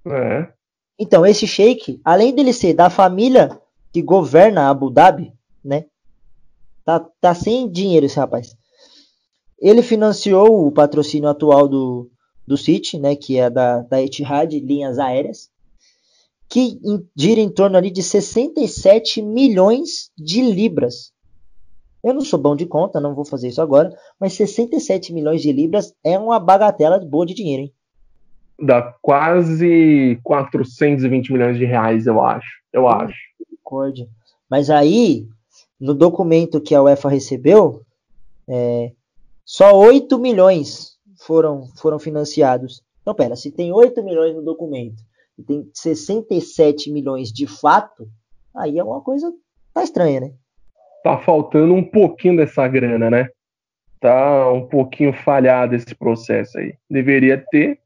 [0.06, 0.52] É.
[0.98, 3.60] Então, esse shake, além dele ser da família
[3.92, 5.32] que governa Abu Dhabi,
[5.64, 5.86] né?
[6.84, 8.56] Tá, tá sem dinheiro esse rapaz.
[9.58, 12.10] Ele financiou o patrocínio atual do,
[12.46, 15.50] do City, né, que é da, da Etihad Linhas Aéreas,
[16.48, 16.78] que
[17.16, 21.12] gira em torno ali de 67 milhões de libras.
[22.02, 25.50] Eu não sou bom de conta, não vou fazer isso agora, mas 67 milhões de
[25.50, 27.74] libras é uma bagatela boa de dinheiro, hein?
[28.60, 32.48] Dá quase 420 milhões de reais, eu acho.
[32.72, 33.18] Eu acho.
[33.62, 34.08] Concorde.
[34.48, 35.26] Mas aí,
[35.80, 37.82] no documento que a UEFA recebeu,
[38.48, 38.92] é,
[39.44, 42.82] só 8 milhões foram, foram financiados.
[43.02, 45.02] Então, pera, se tem 8 milhões no documento
[45.38, 48.08] e tem 67 milhões de fato,
[48.54, 49.32] aí é uma coisa
[49.72, 50.32] tá estranha, né?
[51.04, 53.28] tá faltando um pouquinho dessa grana, né?
[54.00, 56.74] Tá um pouquinho falhado esse processo aí.
[56.90, 57.78] Deveria ter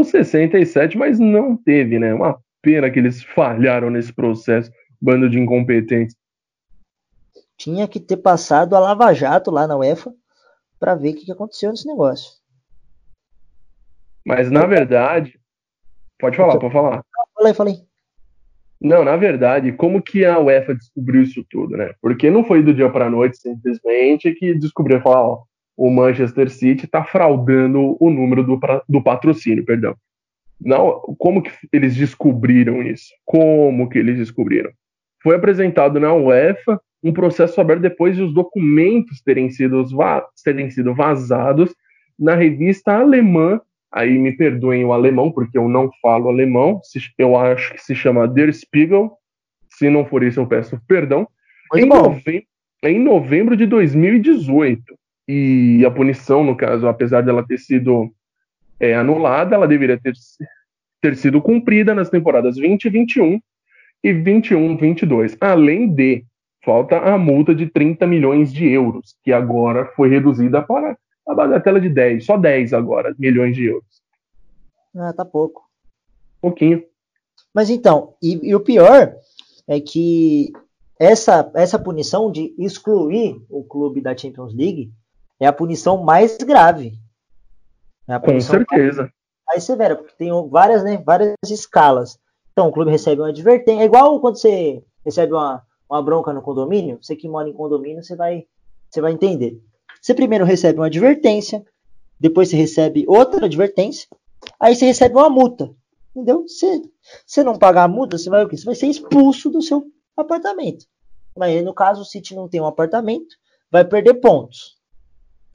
[0.00, 2.14] os 67, mas não teve, né?
[2.14, 6.16] Uma pena que eles falharam nesse processo, bando de incompetentes.
[7.56, 10.12] Tinha que ter passado a Lava Jato lá na UEFA
[10.78, 12.32] para ver o que aconteceu nesse negócio.
[14.24, 15.38] Mas na verdade,
[16.18, 17.04] pode falar, pode falar.
[17.34, 17.86] Falei, falei.
[18.80, 21.94] Não, na verdade, como que a UEFA descobriu isso tudo, né?
[22.00, 25.44] Porque não foi do dia para noite simplesmente que descobriu, falar, ó,
[25.76, 28.58] o Manchester City está fraudando o número do,
[28.88, 29.94] do patrocínio, perdão.
[30.60, 33.12] Não, como que eles descobriram isso?
[33.24, 34.70] Como que eles descobriram?
[35.22, 39.84] Foi apresentado na UEFA um processo aberto depois de os documentos terem sido,
[40.42, 41.74] terem sido vazados
[42.18, 43.60] na revista alemã
[43.96, 46.80] aí me perdoem o alemão, porque eu não falo alemão,
[47.16, 49.12] eu acho que se chama Der Spiegel,
[49.70, 51.26] se não for isso eu peço perdão,
[51.74, 52.46] em novembro,
[52.84, 54.82] em novembro, de 2018.
[55.28, 58.12] E a punição, no caso, apesar dela ter sido
[58.78, 60.12] é, anulada, ela deveria ter,
[61.00, 63.40] ter sido cumprida nas temporadas 20 e 21
[64.04, 65.36] e 21 22.
[65.40, 66.24] Além de,
[66.64, 71.80] falta a multa de 30 milhões de euros, que agora foi reduzida para a bagatela
[71.80, 74.02] de 10, só 10 agora, milhões de euros.
[74.96, 75.62] Ah, tá pouco.
[76.40, 76.84] Pouquinho.
[77.52, 79.12] Mas então, e, e o pior
[79.66, 80.52] é que
[80.98, 84.90] essa, essa punição de excluir o clube da Champions League
[85.40, 86.98] é a punição mais grave.
[88.08, 89.02] É Com certeza.
[89.02, 89.12] Mais,
[89.46, 92.18] mais severa, porque tem várias, né, várias escalas.
[92.52, 93.82] Então, o clube recebe uma advertência.
[93.82, 96.98] É igual quando você recebe uma, uma bronca no condomínio.
[97.02, 98.46] Você que mora em condomínio, você vai,
[98.90, 99.60] você vai entender.
[100.00, 101.64] Você primeiro recebe uma advertência,
[102.18, 104.08] depois você recebe outra advertência,
[104.58, 105.70] aí você recebe uma multa.
[106.14, 106.46] Entendeu?
[106.48, 106.82] Se
[107.26, 108.56] você não pagar a multa, você vai o quê?
[108.56, 109.84] Você vai ser expulso do seu
[110.16, 110.86] apartamento.
[111.36, 113.36] Mas no caso, o City não tem um apartamento,
[113.70, 114.75] vai perder pontos.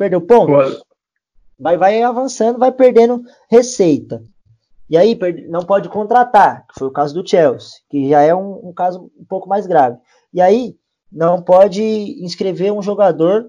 [0.02, 0.84] Perdeu pontos?
[1.60, 4.24] Vai, vai avançando, vai perdendo receita.
[4.90, 5.16] E aí
[5.48, 9.12] não pode contratar, que foi o caso do Chelsea, que já é um, um caso
[9.16, 10.00] um pouco mais grave.
[10.34, 10.76] E aí
[11.12, 11.84] não pode
[12.26, 13.48] inscrever um jogador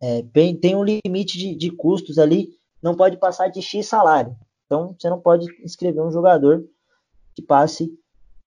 [0.00, 4.36] é, tem, tem um limite de, de custos ali, não pode passar de X salário.
[4.64, 6.64] Então você não pode inscrever um jogador
[7.34, 7.92] que passe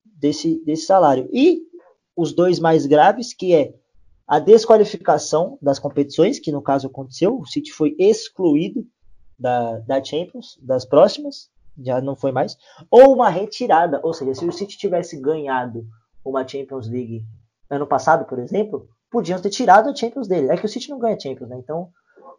[0.06, 1.28] desse, desse salário.
[1.34, 1.60] E
[2.16, 3.74] os dois mais graves, que é
[4.32, 8.88] a desqualificação das competições, que no caso aconteceu, o City foi excluído
[9.38, 12.58] da, da Champions, das próximas, já não foi mais,
[12.90, 15.86] ou uma retirada, ou seja, se o City tivesse ganhado
[16.24, 17.26] uma Champions League
[17.70, 20.50] ano passado, por exemplo, podiam ter tirado a Champions dele.
[20.50, 21.58] É que o City não ganha Champions, né?
[21.58, 21.90] Então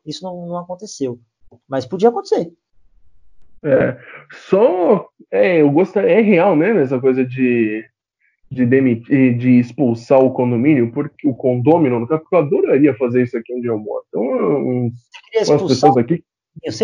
[0.06, 1.20] isso não, não aconteceu.
[1.68, 2.54] Mas podia acontecer.
[3.62, 3.98] É,
[4.48, 7.84] só é, eu gostaria, é real, né, essa coisa de
[8.52, 13.36] de demitir, de expulsar o condomínio, porque o condômino, no caso, eu adoraria fazer isso
[13.36, 14.04] aqui onde eu moro.
[14.08, 14.92] Então, uns,
[15.48, 16.22] umas pessoas aqui.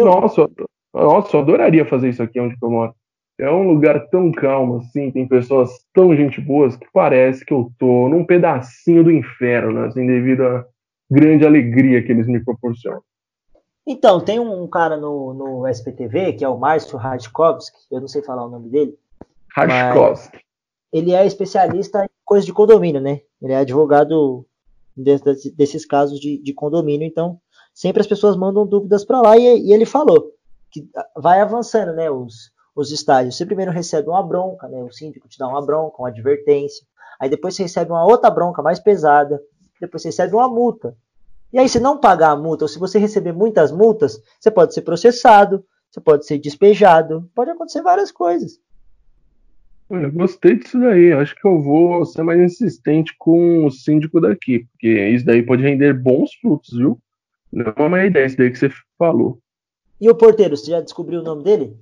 [0.03, 0.49] Nossa,
[0.95, 2.95] nossa, eu adoraria fazer isso aqui onde eu moro.
[3.39, 7.71] É um lugar tão calmo assim, tem pessoas tão gente boas que parece que eu
[7.79, 10.65] tô num pedacinho do inferno, assim, devido à
[11.09, 13.03] grande alegria que eles me proporcionam.
[13.87, 18.23] Então, tem um cara no, no SPTV, que é o Márcio Radkovski, eu não sei
[18.23, 18.99] falar o nome dele.
[19.55, 20.48] Radkovski.
[20.93, 23.21] Ele é especialista em coisas de condomínio, né?
[23.41, 24.47] Ele é advogado
[24.97, 27.41] desses, casos de, de, condomínio, então
[27.73, 30.33] sempre as pessoas mandam dúvidas para lá e, e ele falou
[30.71, 32.11] que vai avançando, né?
[32.11, 33.37] Os, os estágios.
[33.37, 34.83] Você primeiro recebe uma bronca, né?
[34.83, 36.87] O síndico te dá uma bronca, uma advertência.
[37.21, 39.41] Aí depois você recebe uma outra bronca mais pesada.
[39.81, 40.97] Depois você recebe uma multa.
[41.53, 44.75] E aí, se não pagar a multa, ou se você receber muitas multas, você pode
[44.75, 48.61] ser processado, você pode ser despejado, pode acontecer várias coisas.
[49.91, 51.13] Olha, gostei disso daí.
[51.13, 55.63] Acho que eu vou ser mais insistente com o síndico daqui, porque isso daí pode
[55.63, 56.99] render bons frutos, viu?
[57.51, 59.39] Não é uma ideia isso daí que você falou.
[60.01, 61.75] E o porteiro, você já descobriu o nome dele?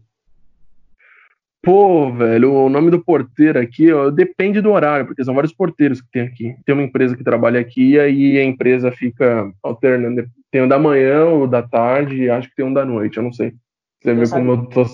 [1.60, 6.00] Pô, velho, o nome do porteiro aqui ó, depende do horário, porque são vários porteiros
[6.00, 6.54] que tem aqui.
[6.64, 10.28] Tem uma empresa que trabalha aqui e aí a empresa fica alternando.
[10.48, 13.24] Tem um da manhã, ou da tarde, e acho que tem um da noite, eu
[13.24, 13.52] não sei.
[14.00, 14.86] Você vê como eu tô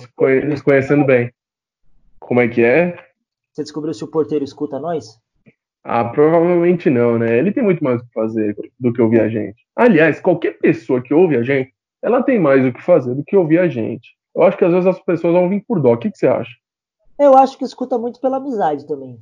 [0.65, 1.31] conhecendo bem.
[2.33, 2.97] Como é que é?
[3.53, 5.21] Você descobriu se o porteiro escuta nós?
[5.85, 7.37] Ah, provavelmente não, né?
[7.37, 9.63] Ele tem muito mais o que fazer do que ouvir a gente.
[9.77, 13.37] Aliás, qualquer pessoa que ouve a gente, ela tem mais o que fazer do que
[13.37, 14.17] ouvir a gente.
[14.35, 15.93] Eu acho que às vezes as pessoas vão vir por dó.
[15.93, 16.51] O que, que você acha?
[17.19, 19.21] Eu acho que escuta muito pela amizade também.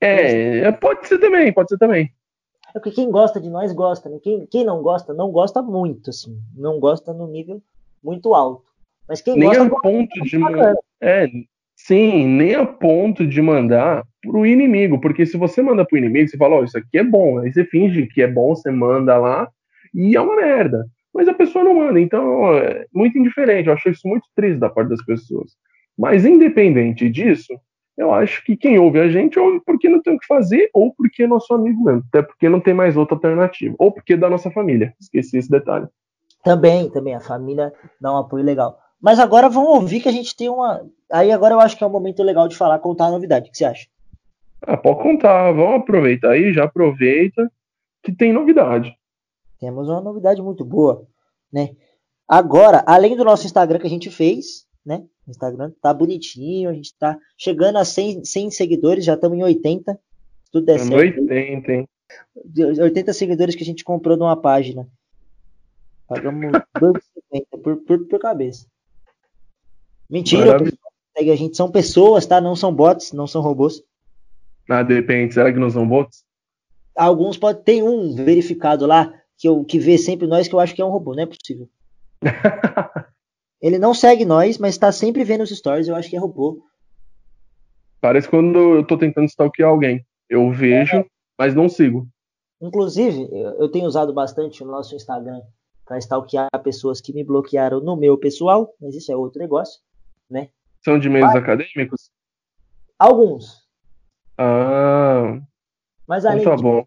[0.00, 2.10] É, é, pode ser também, pode ser também.
[2.74, 4.18] É porque quem gosta de nós gosta, né?
[4.22, 6.40] Quem, quem não gosta, não gosta muito, assim.
[6.56, 7.60] Não gosta no nível
[8.02, 8.64] muito alto.
[9.06, 9.64] Mas quem nem gosta.
[9.64, 10.38] a ponto de.
[11.02, 11.26] É,
[11.88, 16.36] sim, nem a ponto de mandar pro inimigo, porque se você manda pro inimigo, você
[16.36, 19.16] fala, ó, oh, isso aqui é bom, aí você finge que é bom, você manda
[19.16, 19.48] lá,
[19.94, 20.84] e é uma merda.
[21.14, 24.68] Mas a pessoa não manda, então é muito indiferente, eu acho isso muito triste da
[24.68, 25.52] parte das pessoas.
[25.96, 27.58] Mas independente disso,
[27.96, 30.94] eu acho que quem ouve a gente ouve porque não tem o que fazer, ou
[30.94, 34.16] porque é nosso amigo mesmo, até porque não tem mais outra alternativa, ou porque é
[34.16, 35.86] da nossa família, esqueci esse detalhe.
[36.44, 38.78] Também, também, a família dá um apoio legal.
[39.00, 40.84] Mas agora vamos ouvir que a gente tem uma.
[41.10, 43.48] Aí agora eu acho que é um momento legal de falar, contar a novidade.
[43.48, 43.86] O que você acha?
[44.62, 47.50] Ah, pode contar, vamos aproveitar aí, já aproveita
[48.02, 48.96] que tem novidade.
[49.60, 51.06] Temos uma novidade muito boa,
[51.52, 51.70] né?
[52.26, 55.04] Agora, além do nosso Instagram que a gente fez, né?
[55.26, 59.42] O Instagram tá bonitinho, a gente tá chegando a 100, 100 seguidores, já estamos em
[59.42, 59.98] 80.
[60.50, 61.20] Tudo der certo.
[61.20, 61.88] 80, hein?
[62.80, 64.88] 80 seguidores que a gente comprou numa página.
[66.06, 68.66] Pagamos 2,50 por, por, por cabeça.
[70.10, 70.58] Mentira,
[71.16, 71.56] segue a gente.
[71.56, 72.40] São pessoas, tá?
[72.40, 73.82] Não são bots, não são robôs.
[74.68, 75.34] Ah, depende.
[75.34, 76.24] Será que não são bots?
[76.96, 77.62] Alguns podem.
[77.62, 80.84] Tem um verificado lá que, eu, que vê sempre nós que eu acho que é
[80.84, 81.68] um robô, não é possível.
[83.60, 86.62] Ele não segue nós, mas está sempre vendo os stories, eu acho que é robô.
[88.00, 90.06] Parece quando eu tô tentando stalkear alguém.
[90.28, 91.06] Eu vejo, é.
[91.36, 92.06] mas não sigo.
[92.60, 95.40] Inclusive, eu tenho usado bastante o nosso Instagram
[95.84, 99.80] para stalkear pessoas que me bloquearam no meu pessoal, mas isso é outro negócio,
[100.30, 100.50] né?
[100.84, 102.10] São de meios acadêmicos?
[102.98, 103.66] Alguns.
[104.36, 105.40] Ah.
[106.06, 106.86] Mas além, então tá bom.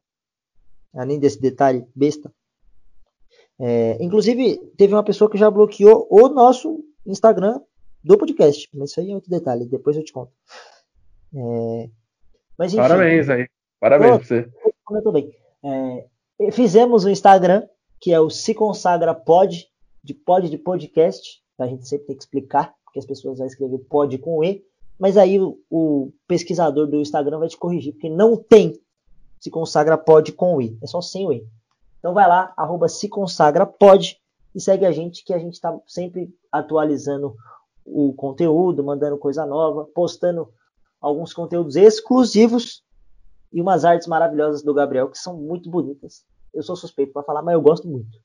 [0.96, 2.34] além desse detalhe besta,
[3.60, 7.62] é, inclusive teve uma pessoa que já bloqueou o nosso Instagram
[8.04, 10.32] do podcast, mas isso aí é outro detalhe, depois eu te conto.
[11.34, 11.90] É,
[12.58, 13.48] mas, enfim, Parabéns aí,
[13.80, 14.50] parabéns pra você.
[14.90, 15.32] Muito bem.
[15.64, 17.68] É, fizemos o Instagram
[18.02, 19.70] que é o Se Consagra Pod,
[20.04, 21.40] de pod de podcast.
[21.60, 24.64] A gente sempre tem que explicar, porque as pessoas vão escrever pod com E.
[25.00, 28.80] Mas aí o, o pesquisador do Instagram vai te corrigir, porque não tem
[29.40, 30.78] Se Consagra Pod com E.
[30.82, 31.48] É só sem o E.
[31.98, 34.20] Então vai lá, arroba Se Consagra Pod
[34.54, 37.36] e segue a gente, que a gente está sempre atualizando
[37.86, 40.50] o conteúdo, mandando coisa nova, postando
[41.00, 42.84] alguns conteúdos exclusivos
[43.52, 46.24] e umas artes maravilhosas do Gabriel que são muito bonitas
[46.54, 48.20] eu sou suspeito para falar, mas eu gosto muito.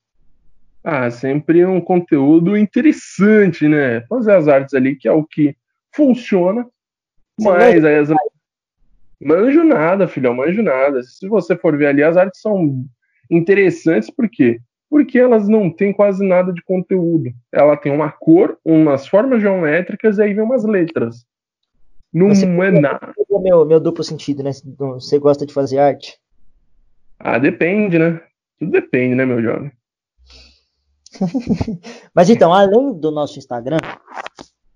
[0.89, 4.03] Ah, sempre um conteúdo interessante, né?
[4.03, 5.57] Fazer as artes ali, que é o que
[5.93, 6.65] funciona.
[7.41, 8.09] Mas aí as...
[9.21, 11.03] Manjo nada, filhão, manjo nada.
[11.03, 12.85] Se você for ver ali, as artes são
[13.29, 14.61] interessantes, por quê?
[14.89, 17.33] Porque elas não têm quase nada de conteúdo.
[17.51, 21.27] Ela tem uma cor, umas formas geométricas e aí vem umas letras.
[22.15, 23.13] Não você é nada.
[23.43, 24.53] Meu, meu duplo sentido, né?
[24.79, 26.17] Você gosta de fazer arte?
[27.19, 28.21] Ah, depende, né?
[28.57, 29.73] Tudo depende, né, meu jovem?
[32.15, 33.79] Mas então, além do nosso Instagram,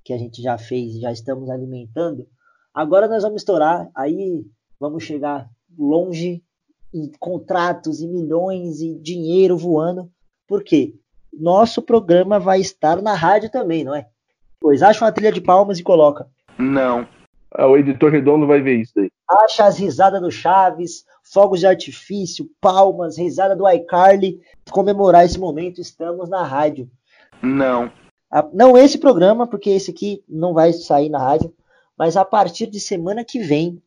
[0.05, 2.27] que a gente já fez, já estamos alimentando,
[2.75, 4.45] agora nós vamos estourar, aí
[4.79, 5.49] vamos chegar
[5.79, 6.43] longe
[6.93, 10.11] em contratos e milhões e dinheiro voando.
[10.47, 10.95] Por quê?
[11.33, 14.09] Nosso programa vai estar na rádio também, não é?
[14.61, 16.29] Pois acha uma trilha de palmas e coloca.
[16.59, 17.07] Não.
[17.53, 19.11] Ah, o editor redondo vai ver isso aí.
[19.29, 24.41] Acha as risadas do Chaves, fogos de artifício, palmas, risada do iCarly.
[24.71, 26.89] Comemorar esse momento, estamos na rádio.
[27.43, 27.91] Não.
[28.31, 31.53] A, não esse programa, porque esse aqui não vai sair na rádio,
[31.99, 33.83] mas a partir de semana que vem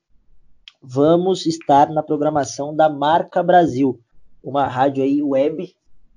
[0.81, 4.01] vamos estar na programação da Marca Brasil,
[4.43, 5.67] uma rádio aí web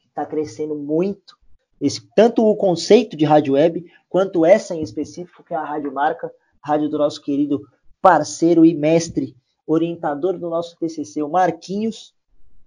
[0.01, 1.39] que está crescendo muito.
[1.81, 5.93] Esse, tanto o conceito de rádio web quanto essa em específico, que é a Rádio
[5.93, 6.33] Marca,
[6.67, 7.63] rádio do nosso querido
[8.03, 12.15] parceiro e mestre, orientador do nosso TCC, o Marquinhos,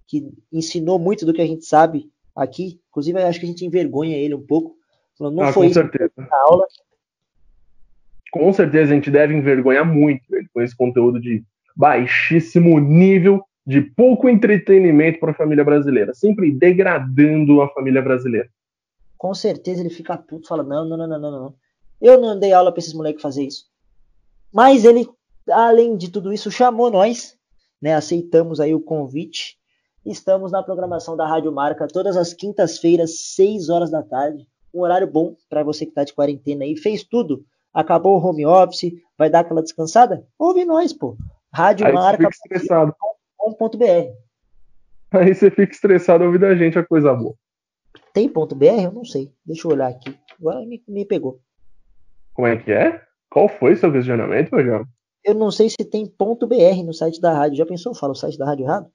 [0.08, 2.80] que ensinou muito do que a gente sabe aqui.
[2.90, 4.76] Inclusive, acho que a gente envergonha ele um pouco.
[5.20, 6.12] Não ah, foi com certeza.
[6.32, 6.66] aula.
[8.32, 11.44] Com certeza a gente deve envergonhar muito ele com esse conteúdo de
[11.76, 18.50] baixíssimo nível, de pouco entretenimento para a família brasileira, sempre degradando a família brasileira.
[19.18, 21.56] Com certeza ele fica puto, fala: não, não, não, não, não, não.
[22.02, 23.70] Eu não dei aula para esses moleques fazer isso.
[24.54, 25.08] Mas ele,
[25.50, 27.36] além de tudo isso, chamou nós,
[27.82, 27.94] né?
[27.94, 29.58] Aceitamos aí o convite.
[30.06, 34.48] Estamos na programação da Rádio Marca todas as quintas-feiras, 6 horas da tarde.
[34.74, 36.76] Um horário bom para você que está de quarentena aí.
[36.76, 37.44] Fez tudo.
[37.74, 40.26] Acabou o home office, vai dar aquela descansada?
[40.38, 41.16] Ouve nós, pô.
[41.54, 42.28] Rádio aí Marca.
[45.12, 47.36] Aí você fica estressado ouvindo a gente, a coisa boa.
[48.14, 48.66] Tem ponto .br?
[48.66, 49.32] Eu não sei.
[49.46, 50.16] Deixa eu olhar aqui.
[50.40, 51.40] Agora me, me pegou.
[52.34, 53.02] Como é que é?
[53.30, 54.88] Qual foi seu questionamento, jovem?
[55.24, 57.58] Eu não sei se tem ponto .br no site da rádio.
[57.58, 57.94] Já pensou?
[57.94, 58.88] Fala o site da rádio errado?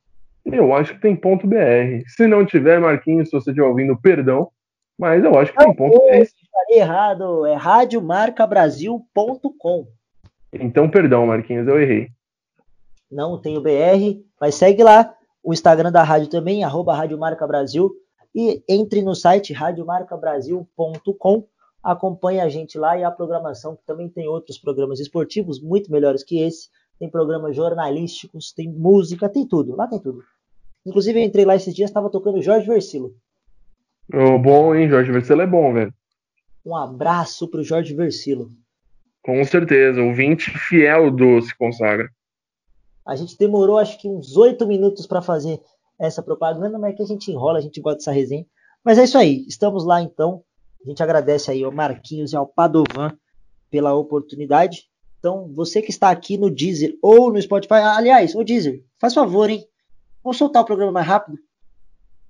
[0.45, 2.03] Eu acho que tem ponto .br.
[2.09, 4.51] Se não tiver, Marquinhos, se você estiver ouvindo, perdão.
[4.99, 6.27] Mas eu acho que não, tem ponto .br.
[6.53, 7.47] Falei errado.
[7.47, 9.87] É radiomarcabrasil.com.
[10.53, 12.09] Então, perdão, Marquinhos, eu errei.
[13.11, 17.47] não tem o BR, mas segue lá o Instagram da rádio também, arroba Rádio Marca
[17.47, 17.91] Brasil,
[18.35, 21.47] e entre no site radiomarcabrasil.com,
[21.85, 26.25] acompanhe a gente lá e a programação, que também tem outros programas esportivos muito melhores
[26.25, 26.69] que esse,
[26.99, 30.25] tem programas jornalísticos, tem música, tem tudo, lá tem tudo.
[30.87, 33.15] Inclusive, eu entrei lá esses dias, estava tocando Jorge Versilo.
[34.13, 34.89] Oh, bom, hein?
[34.89, 35.93] Jorge Versilo é bom, velho.
[36.65, 38.51] Um abraço pro Jorge Versilo.
[39.23, 42.09] Com certeza, o 20 fiel do Se Consagra.
[43.07, 45.61] A gente demorou acho que uns oito minutos para fazer
[45.99, 48.47] essa propaganda, mas é que a gente enrola, a gente gosta dessa resenha.
[48.83, 50.43] Mas é isso aí, estamos lá então.
[50.85, 53.17] A gente agradece aí ao Marquinhos e ao Padovan
[53.71, 54.85] pela oportunidade.
[55.19, 59.49] Então, você que está aqui no Deezer ou no Spotify, aliás, o Deezer, faz favor,
[59.49, 59.67] hein?
[60.23, 61.39] Vamos soltar o programa mais rápido?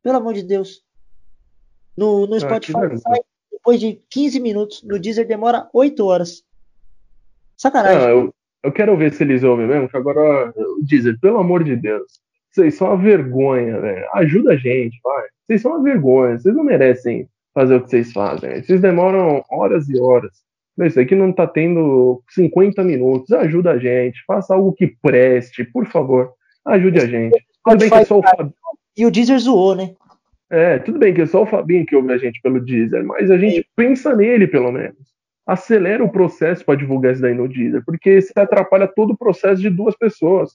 [0.03, 0.85] Pelo amor de Deus.
[1.97, 6.45] No, no ah, Spotify ah, sai depois de 15 minutos, no Deezer demora 8 horas.
[7.57, 7.99] Sacanagem.
[7.99, 11.75] Não, eu, eu quero ver se eles ouvem mesmo, que agora, Deezer, pelo amor de
[11.75, 14.07] Deus, vocês são uma vergonha, velho.
[14.15, 15.27] Ajuda a gente, vai.
[15.45, 18.63] Vocês são uma vergonha, vocês não merecem fazer o que vocês fazem.
[18.63, 20.33] Vocês demoram horas e horas.
[20.79, 23.33] Isso aqui não tá tendo 50 minutos.
[23.33, 26.33] Ajuda a gente, faça algo que preste, por favor.
[26.67, 27.39] Ajude a gente.
[27.65, 28.55] Tudo bem que é só o Fabinho.
[28.97, 29.95] E o Deezer zoou, né?
[30.51, 33.31] É, tudo bem que é só o Fabinho que ouve a gente pelo Deezer, mas
[33.31, 35.15] a gente pensa nele, pelo menos
[35.47, 39.61] acelera o processo para divulgar isso daí no Deezer, porque isso atrapalha todo o processo
[39.61, 40.53] de duas pessoas.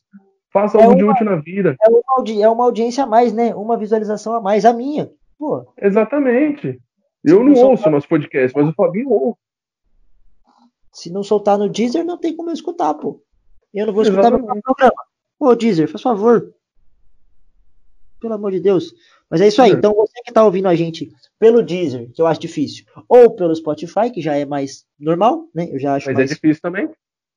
[0.51, 1.75] Faça é algo uma, de útil na vida.
[1.81, 3.53] É uma, é uma audiência a mais, né?
[3.53, 5.09] Uma visualização a mais, a minha.
[5.37, 5.63] Pô.
[5.79, 6.79] Exatamente.
[7.23, 7.91] Eu não, não ouço soltar...
[7.91, 9.37] nosso podcast, mas o Fabinho ouve.
[10.91, 13.21] Se não soltar no Deezer, não tem como eu escutar, pô.
[13.73, 14.53] Eu não vou escutar Exatamente.
[14.53, 15.03] meu programa.
[15.39, 16.53] Ô, Deezer, faz favor.
[18.19, 18.93] Pelo amor de Deus.
[19.29, 19.71] Mas é isso aí.
[19.71, 19.73] É.
[19.73, 23.55] Então, você que está ouvindo a gente pelo Deezer, que eu acho difícil, ou pelo
[23.55, 25.69] Spotify, que já é mais normal, né?
[25.71, 26.89] Eu já acho Mas mais, é difícil também.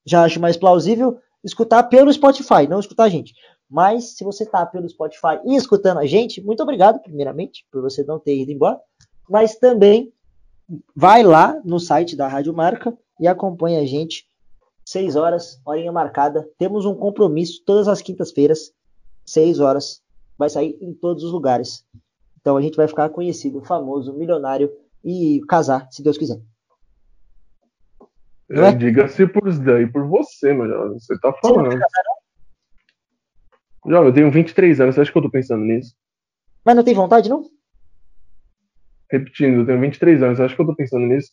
[0.04, 3.34] Já acho mais plausível escutar pelo Spotify, não escutar a gente.
[3.68, 8.02] Mas se você está pelo Spotify e escutando a gente, muito obrigado, primeiramente, por você
[8.04, 8.78] não ter ido embora.
[9.28, 10.12] Mas também
[10.94, 14.28] vai lá no site da Rádio Marca e acompanha a gente.
[14.84, 16.48] 6 horas, horinha marcada.
[16.58, 18.72] Temos um compromisso todas as quintas-feiras,
[19.24, 20.02] 6 horas.
[20.36, 21.86] Vai sair em todos os lugares.
[22.40, 24.72] Então a gente vai ficar conhecido, famoso, milionário
[25.04, 26.40] e casar, se Deus quiser.
[28.50, 28.72] É, é?
[28.72, 30.98] Diga-se por daí por você, meu jovem.
[30.98, 31.70] Você tá falando.
[31.70, 32.02] Você
[33.86, 35.94] Jovem, eu tenho 23 anos, você acha que eu tô pensando nisso?
[36.64, 37.42] Mas não tem vontade, não?
[39.12, 41.30] Repetindo, eu tenho 23 anos, acha que eu tô pensando nisso?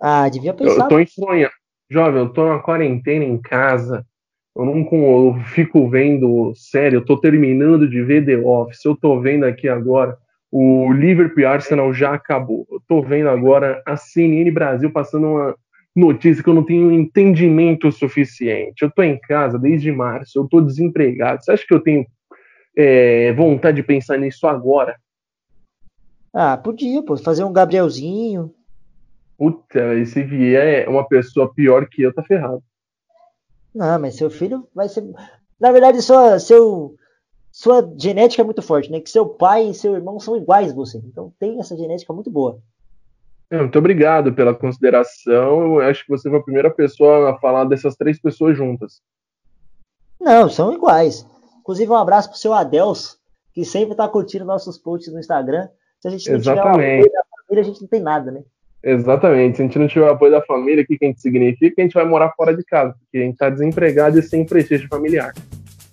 [0.00, 0.72] Ah, devia pensar.
[0.72, 1.50] Eu, eu tô em sonha.
[1.90, 4.04] Jovem, eu tô na quarentena em casa.
[4.56, 9.20] Eu não eu fico vendo sério, eu tô terminando de ver The Office, eu tô
[9.20, 10.16] vendo aqui agora
[10.56, 12.64] o Liverpool e Arsenal já acabou.
[12.70, 15.56] Eu tô vendo agora a CNN Brasil passando uma
[15.96, 18.82] notícia que eu não tenho entendimento suficiente.
[18.82, 21.42] Eu tô em casa desde março, eu tô desempregado.
[21.42, 22.06] Você acha que eu tenho
[22.78, 24.94] é, vontade de pensar nisso agora?
[26.34, 28.52] Ah, podia, pô, fazer um Gabrielzinho.
[29.38, 32.62] Puta, e se vier uma pessoa pior que eu, tá ferrado.
[33.72, 35.04] Não, mas seu filho vai ser.
[35.60, 36.96] Na verdade, só seu
[37.54, 39.00] sua genética é muito forte, né?
[39.00, 40.98] Que seu pai e seu irmão são iguais você.
[40.98, 42.58] Então tem essa genética muito boa.
[43.48, 45.76] Muito obrigado pela consideração.
[45.76, 49.00] Eu acho que você foi a primeira pessoa a falar dessas três pessoas juntas.
[50.20, 51.24] Não, são iguais.
[51.60, 53.18] Inclusive, um abraço pro seu Adelso,
[53.52, 55.68] que sempre está curtindo nossos posts no Instagram.
[56.04, 56.68] Se a gente não Exatamente.
[56.74, 58.42] tiver o apoio da família, a gente não tem nada, né?
[58.82, 59.56] Exatamente.
[59.56, 61.80] Se a gente não tiver o apoio da família, o que, que a gente significa?
[61.80, 64.86] A gente vai morar fora de casa, porque a gente está desempregado e sem prestígio
[64.86, 65.32] familiar.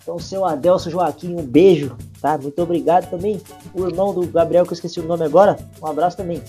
[0.04, 2.38] Então, seu Adelso Joaquim, um beijo, tá?
[2.38, 3.42] Muito obrigado também.
[3.74, 6.42] O irmão do Gabriel, que eu esqueci o nome agora, um abraço também.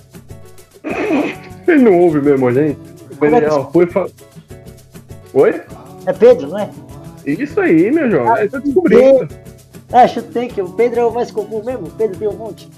[1.69, 2.81] Ele não ouve mesmo, gente.
[3.13, 3.87] O Daniel é foi.
[3.87, 4.09] Fa...
[5.35, 5.63] Oi?
[6.05, 6.69] É Pedro, não é?
[7.25, 8.45] Isso aí, meu jovem.
[8.45, 9.29] Ah, tá descobrindo.
[9.93, 11.87] Ah, chutei que o Pedro é o mais comum mesmo.
[11.87, 12.69] O Pedro tem um monte.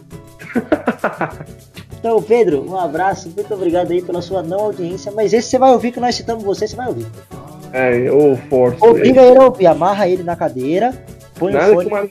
[1.99, 3.31] então, Pedro, um abraço.
[3.35, 5.13] Muito obrigado aí pela sua não audiência.
[5.13, 7.07] Mas esse você vai ouvir que nós citamos você, você vai ouvir.
[7.73, 8.85] É, ou força.
[8.85, 10.95] Obriga ele a ouvir, amarra ele na cadeira,
[11.37, 11.89] põe nada o fone.
[11.89, 12.09] Que uma,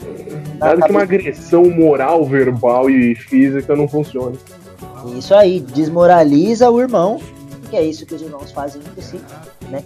[0.60, 4.38] nada que uma agressão moral, verbal e física não funcione.
[5.18, 7.20] Isso aí, desmoraliza o irmão,
[7.70, 9.22] que é isso que os irmãos fazem entre si,
[9.70, 9.84] né?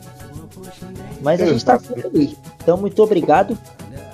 [1.21, 2.37] Mas a gente tá sempre ali.
[2.61, 3.57] Então, muito obrigado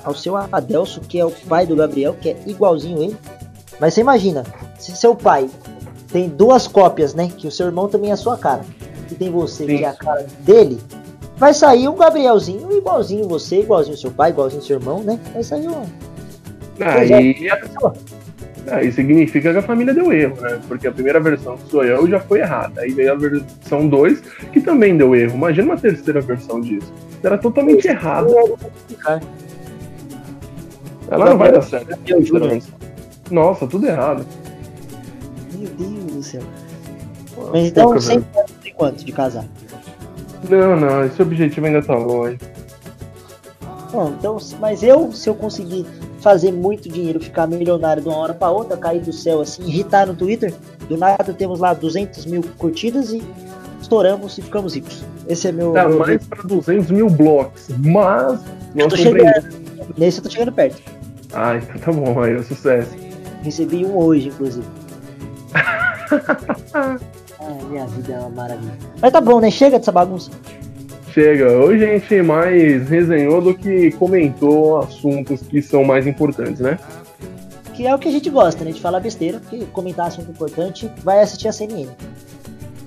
[0.03, 3.17] ao seu Adelso, que é o pai do Gabriel, que é igualzinho ele.
[3.83, 4.45] Mas você imagina,
[4.79, 5.49] se seu pai
[6.09, 7.29] tem duas cópias, né?
[7.37, 8.61] Que o seu irmão também é a sua cara.
[9.11, 9.77] E tem você, Sim.
[9.77, 10.79] que é a cara dele
[11.35, 15.19] vai sair um Gabrielzinho igualzinho você, igualzinho seu pai, igualzinho seu irmão, né?
[15.33, 15.83] Vai sair um.
[16.79, 17.35] Aí,
[18.71, 20.61] aí significa que a família deu erro, né?
[20.65, 22.79] Porque a primeira versão que sou eu já foi errada.
[22.79, 24.21] Aí veio a versão 2,
[24.53, 25.35] que também deu erro.
[25.35, 26.89] Imagina uma terceira versão disso.
[27.21, 28.33] Era totalmente errado.
[31.11, 31.99] Ela não vai dar certo.
[33.33, 34.23] Nossa, tudo errado.
[35.53, 36.43] Meu Deus do céu.
[37.51, 38.29] Mas então, Pouca, sempre
[38.61, 39.45] tem quanto de casar?
[40.47, 42.37] Não, não, esse objetivo ainda tá longe.
[43.91, 45.83] Bom, então, mas eu, se eu conseguir
[46.19, 50.05] fazer muito dinheiro, ficar milionário de uma hora para outra, cair do céu assim, irritar
[50.05, 50.53] no Twitter,
[50.87, 53.23] do nada temos lá 200 mil curtidas e
[53.81, 55.03] estouramos e ficamos ricos.
[55.27, 55.73] Esse é meu.
[55.73, 55.97] Tá meu...
[55.97, 58.39] mais para 200 mil blocos, mas.
[58.75, 59.63] Eu tô chegando.
[59.97, 60.79] Nesse eu tô chegando perto.
[61.33, 63.02] Ah, então tá bom, aí é sucesso.
[63.43, 64.65] Recebi um hoje, inclusive.
[66.73, 66.97] Ai,
[67.69, 68.73] minha vida é uma maravilha.
[69.01, 69.51] Mas tá bom, né?
[69.51, 70.31] Chega dessa bagunça.
[71.13, 71.51] Chega.
[71.51, 76.79] Hoje a gente mais resenhou do que comentou assuntos que são mais importantes, né?
[77.73, 78.71] Que é o que a gente gosta, né?
[78.71, 81.89] De falar besteira, porque comentar assunto importante vai assistir a CNN.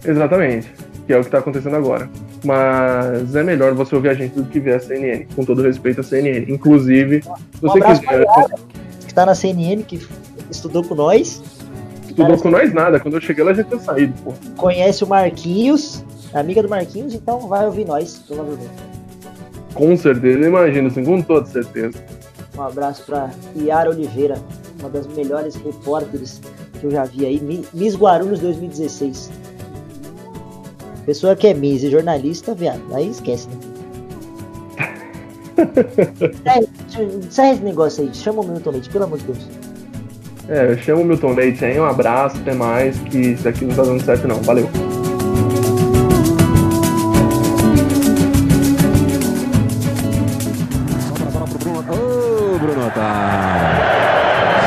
[0.05, 0.73] Exatamente.
[1.07, 2.09] Que é o que tá acontecendo agora.
[2.45, 6.01] Mas é melhor você ouvir a gente do que ver a CNN, com todo respeito
[6.01, 6.51] à CNN.
[6.53, 8.27] Inclusive, se você um quiser.
[9.07, 9.99] Que tá na CNN, que
[10.51, 11.43] estudou com nós.
[12.09, 14.33] Estudou com nós nada, quando eu cheguei ela já tinha saído, pô.
[14.57, 18.71] Conhece o Marquinhos, amiga do Marquinhos, então vai ouvir nós, provavelmente.
[19.75, 22.03] Com certeza, imagino, assim, com toda certeza.
[22.57, 24.39] Um abraço pra Yara Oliveira,
[24.81, 26.41] uma das melhores repórteres
[26.81, 27.41] que eu já vi aí,
[27.75, 29.31] Miss Guarulhos 2016.
[31.05, 33.57] Pessoa que é Miss e jornalista, viado, aí esquece, né?
[36.45, 36.67] é,
[37.31, 39.49] sai esse negócio aí, chama o Milton Leite, pelo amor de Deus.
[40.49, 43.75] É, eu chamo o Milton Leite aí, um abraço, até mais, que isso aqui não
[43.75, 44.41] tá dando certo não.
[44.43, 44.71] Valeu.
[51.89, 53.87] Ô, Bruno Otávio.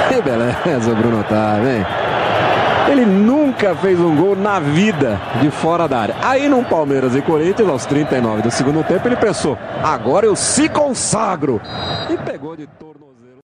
[0.09, 1.86] Que beleza, Bruno Otávio, hein?
[2.91, 6.15] Ele nunca fez um gol na vida de fora da área.
[6.23, 10.67] Aí no Palmeiras e Corinthians, aos 39 do segundo tempo, ele pensou: agora eu se
[10.67, 11.61] consagro.
[12.09, 12.88] E pegou de todo.